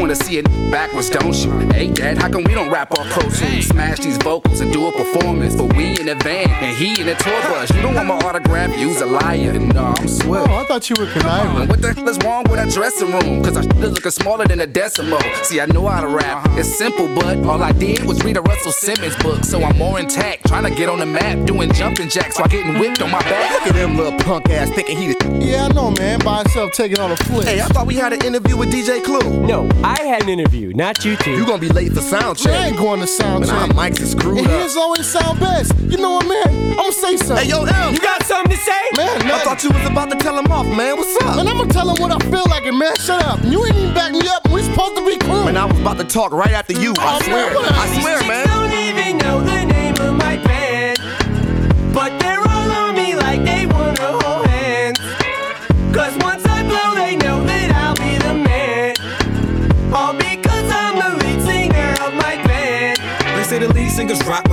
Wanna 0.00 0.16
see 0.16 0.38
it 0.38 0.44
backwards, 0.70 1.10
don't 1.10 1.34
you? 1.34 1.50
Hey, 1.70 1.90
Dad, 1.90 2.18
how 2.18 2.28
come 2.28 2.44
we 2.44 2.54
don't 2.54 2.70
rap 2.70 2.96
our 2.98 3.04
pro 3.06 3.22
tools? 3.22 3.66
Smash 3.66 3.98
these 3.98 4.16
vocals 4.18 4.60
and 4.60 4.72
do 4.72 4.86
a 4.86 4.92
performance. 4.92 5.54
But 5.56 5.74
we 5.76 5.98
in 5.98 6.06
the 6.06 6.14
van 6.16 6.48
and 6.48 6.76
he 6.76 7.00
in 7.00 7.06
the 7.06 7.14
tour 7.14 7.40
bus. 7.42 7.70
You 7.74 7.82
don't 7.82 7.94
want 7.94 8.08
my 8.08 8.16
autograph, 8.16 8.76
you's 8.78 9.00
a 9.00 9.06
liar. 9.06 9.52
No, 9.58 9.86
uh, 9.86 9.94
I'm 9.98 10.08
swift. 10.08 10.48
Oh, 10.48 10.54
I 10.54 10.64
thought 10.64 10.88
you 10.88 10.96
were 10.98 11.10
conniving. 11.12 11.68
What 11.68 11.82
the 11.82 11.92
hell 11.94 12.08
is 12.08 12.18
wrong 12.24 12.44
with 12.44 12.56
that 12.56 12.70
dressing 12.70 13.10
room? 13.12 13.42
Cause 13.42 13.56
I 13.56 13.62
shit 13.62 13.76
is 13.76 13.92
looking 13.92 14.10
smaller 14.10 14.46
than 14.46 14.60
a 14.60 14.66
decimal. 14.66 15.20
See, 15.42 15.60
I 15.60 15.66
know 15.66 15.86
how 15.86 16.00
to 16.00 16.08
rap. 16.08 16.46
Uh-huh. 16.46 16.60
It's 16.60 16.76
simple, 16.76 17.08
but 17.14 17.38
all 17.44 17.62
I 17.62 17.72
did 17.72 18.04
was 18.04 18.22
read 18.24 18.36
a 18.36 18.42
Russell 18.42 18.72
Simmons 18.72 19.16
book. 19.16 19.44
So 19.44 19.62
I'm 19.62 19.76
more 19.78 19.98
intact, 19.98 20.46
trying 20.46 20.64
to 20.64 20.70
get 20.70 20.88
on 20.88 20.98
the 20.98 21.06
map, 21.06 21.46
doing 21.46 21.72
jumping 21.72 22.08
jacks 22.08 22.38
while 22.38 22.48
getting 22.48 22.78
whipped 22.78 23.02
on 23.02 23.10
my 23.10 23.20
back. 23.20 23.52
Look 23.52 23.68
at 23.68 23.74
them 23.74 23.96
little 23.96 24.18
punk 24.20 24.50
ass 24.50 24.70
thinking 24.70 24.96
he 24.96 25.14
the. 25.14 25.38
Yeah, 25.40 25.66
I 25.66 25.68
know, 25.72 25.90
man. 25.92 26.20
By 26.20 26.38
himself 26.38 26.72
taking 26.72 26.98
on 26.98 27.12
a 27.12 27.16
flicks. 27.16 27.48
Hey, 27.48 27.60
I 27.60 27.66
thought 27.66 27.86
we 27.86 27.94
had 27.94 28.12
an 28.12 28.24
interview 28.24 28.56
with 28.56 28.70
DJ 28.72 29.02
Clue. 29.02 29.46
No, 29.46 29.68
I 29.82 29.87
had 29.96 30.22
an 30.22 30.28
interview, 30.28 30.72
not 30.74 31.04
you 31.04 31.16
two. 31.16 31.30
You 31.32 31.46
gonna 31.46 31.58
be 31.58 31.68
late 31.68 31.92
for 31.92 32.00
sound 32.00 32.38
check. 32.38 32.52
I 32.52 32.66
ain't 32.68 32.76
going 32.76 33.00
to 33.00 33.06
sound 33.06 33.46
Man, 33.46 33.48
check. 33.48 33.76
our 33.76 33.84
mics 33.90 34.00
is 34.00 34.12
screwed 34.12 34.38
and 34.38 34.46
up. 34.46 34.62
his 34.62 34.76
always 34.76 35.06
sound 35.06 35.40
best. 35.40 35.72
You 35.80 35.96
know 35.98 36.12
what, 36.12 36.26
man? 36.26 36.70
I'm 36.72 36.76
gonna 36.76 36.92
say 36.92 37.16
something. 37.16 37.36
Hey, 37.46 37.50
yo, 37.50 37.64
M. 37.64 37.94
You 37.94 38.00
got 38.00 38.22
something 38.24 38.50
to 38.50 38.56
say? 38.62 38.80
Man, 38.96 39.22
I 39.30 39.38
thought 39.44 39.62
you 39.64 39.70
was 39.70 39.86
about 39.86 40.10
to 40.10 40.16
tell 40.16 40.38
him 40.38 40.50
off, 40.50 40.66
man. 40.66 40.96
What's 40.96 41.16
up? 41.24 41.36
Man, 41.36 41.48
I'm 41.48 41.56
gonna 41.58 41.72
tell 41.72 41.88
him 41.94 42.00
what 42.02 42.10
I 42.12 42.18
feel 42.30 42.44
like, 42.50 42.64
and 42.66 42.78
man, 42.78 42.94
shut 42.96 43.22
up. 43.24 43.40
You 43.44 43.64
ain't 43.66 43.76
even 43.76 43.94
back 43.94 44.12
me 44.12 44.20
up. 44.28 44.48
We 44.50 44.62
supposed 44.62 44.96
to 44.96 45.04
be 45.06 45.16
cool. 45.18 45.44
Man, 45.44 45.56
I 45.56 45.64
was 45.64 45.78
about 45.80 45.98
to 45.98 46.04
talk 46.04 46.32
right 46.32 46.52
after 46.52 46.72
you. 46.74 46.92
I 46.98 47.16
Oh, 47.18 47.22
swear. 47.24 47.52
man, 47.54 47.72
I 47.72 48.00
swear, 48.00 48.18
man. 48.28 48.47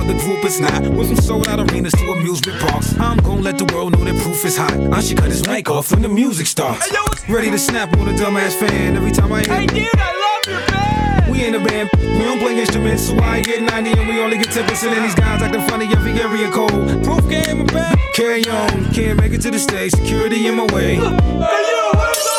The 0.06 0.14
group 0.14 0.44
is 0.44 0.60
not. 0.60 0.82
Went 0.82 1.08
from 1.08 1.16
sold 1.16 1.48
out 1.48 1.60
arenas 1.60 1.92
to 1.94 2.10
amusement 2.12 2.60
parks. 2.60 2.98
I'm 2.98 3.18
gonna 3.18 3.42
let 3.42 3.58
the 3.58 3.64
world 3.74 3.92
know 3.92 4.04
that 4.04 4.16
proof 4.22 4.44
is 4.44 4.56
hot. 4.56 4.72
I 4.92 5.00
should 5.00 5.18
cut 5.18 5.28
his 5.28 5.46
mic 5.46 5.70
off 5.70 5.90
when 5.92 6.02
the 6.02 6.08
music 6.08 6.46
starts. 6.46 6.90
Ready 7.28 7.50
to 7.50 7.58
snap 7.58 7.96
on 7.98 8.08
a 8.08 8.12
dumbass 8.12 8.54
fan 8.58 8.96
every 8.96 9.10
time 9.12 9.32
I 9.32 9.42
hear. 9.42 9.54
Hey 9.54 9.66
dude, 9.66 9.88
I 9.98 10.12
love 10.24 10.46
your 10.46 10.66
band! 10.68 11.30
We 11.30 11.44
in 11.44 11.52
the 11.52 11.58
band, 11.58 11.90
we 12.00 12.24
don't 12.24 12.38
play 12.38 12.58
instruments, 12.58 13.08
so 13.08 13.18
I 13.18 13.42
get 13.42 13.62
90 13.62 13.90
and 13.98 14.08
we 14.08 14.20
only 14.20 14.38
get 14.38 14.48
10%. 14.48 14.92
And 14.92 15.04
these 15.04 15.14
guys 15.14 15.42
acting 15.42 15.62
funny 15.62 15.86
every 15.86 16.12
area 16.12 16.50
code. 16.50 17.04
Proof 17.04 17.28
game 17.28 17.60
and 17.60 17.72
back. 17.72 17.98
Carry 18.14 18.46
on, 18.48 18.92
can't 18.92 19.20
make 19.20 19.32
it 19.32 19.42
to 19.42 19.50
the 19.50 19.58
stage, 19.58 19.92
security 19.92 20.46
in 20.46 20.54
my 20.56 20.66
way. 20.72 20.94
Hey 20.94 21.02
yo, 21.02 22.35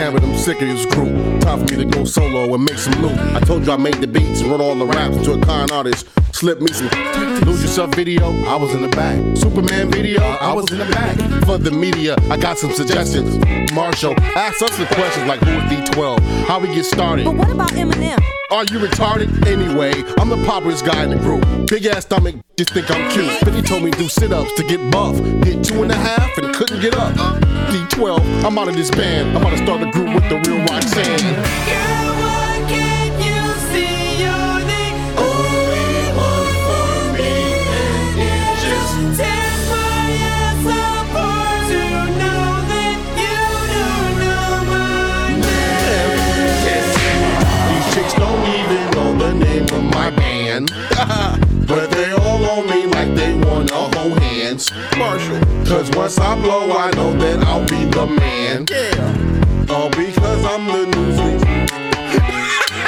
where's 0.00 0.14
all 0.14 0.20
these? 0.20 0.20
Damn 0.20 0.22
it, 0.22 0.22
I'm 0.22 0.36
sick 0.36 0.62
of 0.62 0.68
this 0.68 0.86
group. 0.86 1.40
Time 1.40 1.66
for 1.66 1.74
me 1.74 1.84
to 1.84 1.90
go 1.90 2.04
solo 2.04 2.54
and 2.54 2.64
make 2.64 2.78
some 2.78 3.00
loot. 3.02 3.18
I 3.34 3.40
told 3.40 3.66
you 3.66 3.72
I 3.72 3.76
made 3.76 3.94
the 3.94 4.06
beats 4.06 4.40
and 4.40 4.50
wrote 4.50 4.60
all 4.60 4.74
the 4.74 4.86
raps 4.86 5.16
to 5.24 5.32
a 5.32 5.40
con 5.40 5.70
artist. 5.70 6.08
Slip 6.32 6.60
me 6.60 6.72
some 6.72 6.88
lose 7.44 7.62
yourself 7.62 7.94
video. 7.94 8.30
I 8.46 8.56
was 8.56 8.74
in 8.74 8.82
the 8.82 8.88
back. 8.88 9.18
Superman 9.36 9.90
video. 9.90 10.22
I 10.22 10.52
was 10.52 10.70
in 10.72 10.78
the 10.78 10.86
back. 10.86 11.16
For 11.44 11.58
the 11.58 11.70
media, 11.70 12.16
I 12.30 12.36
got 12.36 12.58
some 12.58 12.72
suggestions. 12.72 13.36
Marshall, 13.72 14.18
ask 14.36 14.62
us 14.62 14.76
the 14.78 14.86
questions 14.86 15.26
like 15.26 15.40
who 15.40 15.50
is 15.50 15.88
D12? 15.88 16.20
How 16.46 16.58
we 16.58 16.68
get 16.68 16.84
started? 16.84 17.24
But 17.24 17.36
what 17.36 17.50
about 17.50 17.70
Eminem? 17.70 18.22
Are 18.50 18.64
you 18.64 18.78
retarded? 18.78 19.46
Anyway, 19.46 19.92
I'm 20.18 20.28
the 20.28 20.36
poppiest 20.36 20.84
guy 20.84 21.04
in 21.04 21.10
the 21.10 21.16
group. 21.16 21.68
Big 21.68 21.86
ass 21.86 22.04
stomach, 22.04 22.36
just 22.60 22.74
think 22.74 22.90
I'm 22.90 23.10
cute. 23.10 23.30
50 23.42 23.62
told 23.62 23.82
me 23.82 23.90
do 23.90 24.06
sit 24.06 24.32
ups 24.32 24.52
to 24.52 24.62
get 24.62 24.90
buff. 24.90 25.16
Did 25.40 25.64
two 25.64 25.82
and 25.82 25.90
a 25.90 25.94
half 25.94 26.36
and 26.36 26.54
couldn't 26.54 26.80
get 26.80 26.94
up. 26.94 27.14
D12, 27.72 28.44
I'm 28.44 28.58
out 28.58 28.68
of 28.68 28.74
this 28.74 28.90
band. 28.90 29.30
I'm 29.30 29.38
about 29.38 29.56
to 29.56 29.64
start 29.64 29.80
a 29.82 29.90
group 29.90 30.14
with 30.14 30.28
the 30.28 30.36
real 30.44 30.60
Roxanne. 30.66 31.06
Girl, 31.08 32.12
why 32.20 32.62
can't 32.68 33.16
you 33.24 33.40
see 33.72 34.20
you're 34.20 34.60
the 34.72 34.92
only 35.16 36.12
one 36.20 36.52
for 36.68 37.16
me? 37.16 37.32
It 38.28 38.52
just 38.60 38.94
tears 39.16 39.62
my 39.72 40.04
ass 40.20 40.60
apart 40.68 41.64
to 41.72 41.82
know 42.20 42.44
that 42.72 42.96
you 43.22 43.40
don't 43.72 44.12
know 44.20 44.48
my 44.68 45.32
name. 45.48 46.20
These 47.72 47.86
chicks 47.94 48.14
don't 48.20 48.44
even 48.60 48.82
know 48.92 49.08
the 49.16 49.32
name 49.46 49.64
of 49.64 49.82
my 49.94 50.08
band. 50.10 51.46
hands. 54.68 54.96
Marshall. 54.98 55.40
Cause 55.64 55.90
once 55.90 56.18
I 56.18 56.34
blow, 56.40 56.70
I 56.72 56.90
know 56.92 57.12
that 57.18 57.38
I'll 57.46 57.64
be 57.66 57.84
the 57.84 58.06
man. 58.06 58.66
Yeah. 58.70 59.74
All 59.74 59.90
because 59.90 60.44
I'm 60.44 60.66
the 60.66 60.86
new 60.86 61.12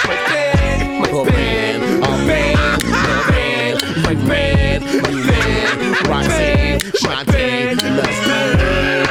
My 0.07 0.17
band, 0.29 1.01
my 1.01 1.11
band, 1.31 2.01
my 2.01 2.27
band, 2.27 2.83
my 2.85 3.25
band, 3.31 3.79
my 4.03 4.15
band, 4.15 4.85
my 5.03 5.05
my 5.05 6.09
Roxanne, 6.09 6.81
Shantae, 6.81 9.02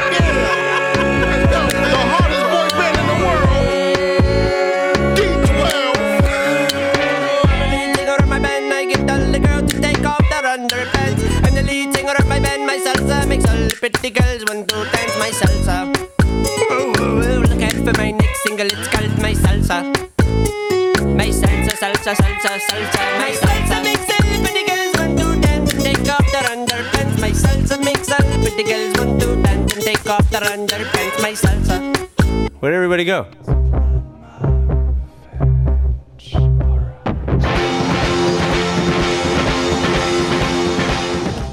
the 14.02 14.10
pretty 14.10 14.20
girls 14.20 14.44
want 14.48 14.68
to 14.68 14.84
dance 14.90 15.18
my 15.18 15.30
salsa. 15.30 15.76
Ooh, 16.24 16.92
ooh, 17.00 17.22
ooh, 17.22 17.40
look 17.42 17.62
out 17.62 17.72
for 17.72 17.96
my 17.98 18.10
next 18.10 18.42
single, 18.42 18.66
it's 18.66 18.88
called 18.88 19.16
my 19.22 19.32
salsa. 19.32 19.78
My 21.16 21.28
salsa, 21.28 21.72
salsa, 21.82 22.14
salsa, 22.14 22.58
salsa, 22.68 23.02
my 23.18 23.30
salsa 23.30 23.82
makes 23.84 24.10
all 24.10 24.26
the 24.26 24.38
pretty 24.42 24.64
girls 24.66 24.98
want 24.98 25.18
to 25.18 25.40
dance 25.40 25.72
and 25.74 25.82
take 25.82 26.08
off 26.08 26.32
their 26.32 26.42
underpants. 26.42 27.20
My 27.20 27.30
salsa 27.30 27.84
makes 27.84 28.10
all 28.10 28.26
the 28.26 28.38
pretty 28.42 28.64
girls 28.64 28.98
want 28.98 29.20
to 29.20 29.42
dance 29.42 29.74
and 29.74 29.82
take 29.84 30.06
off 30.06 30.28
their 30.30 30.42
underpants. 30.42 31.22
My 31.22 31.32
salsa. 31.32 32.50
Where'd 32.60 32.74
everybody 32.74 33.04
go? 33.04 33.26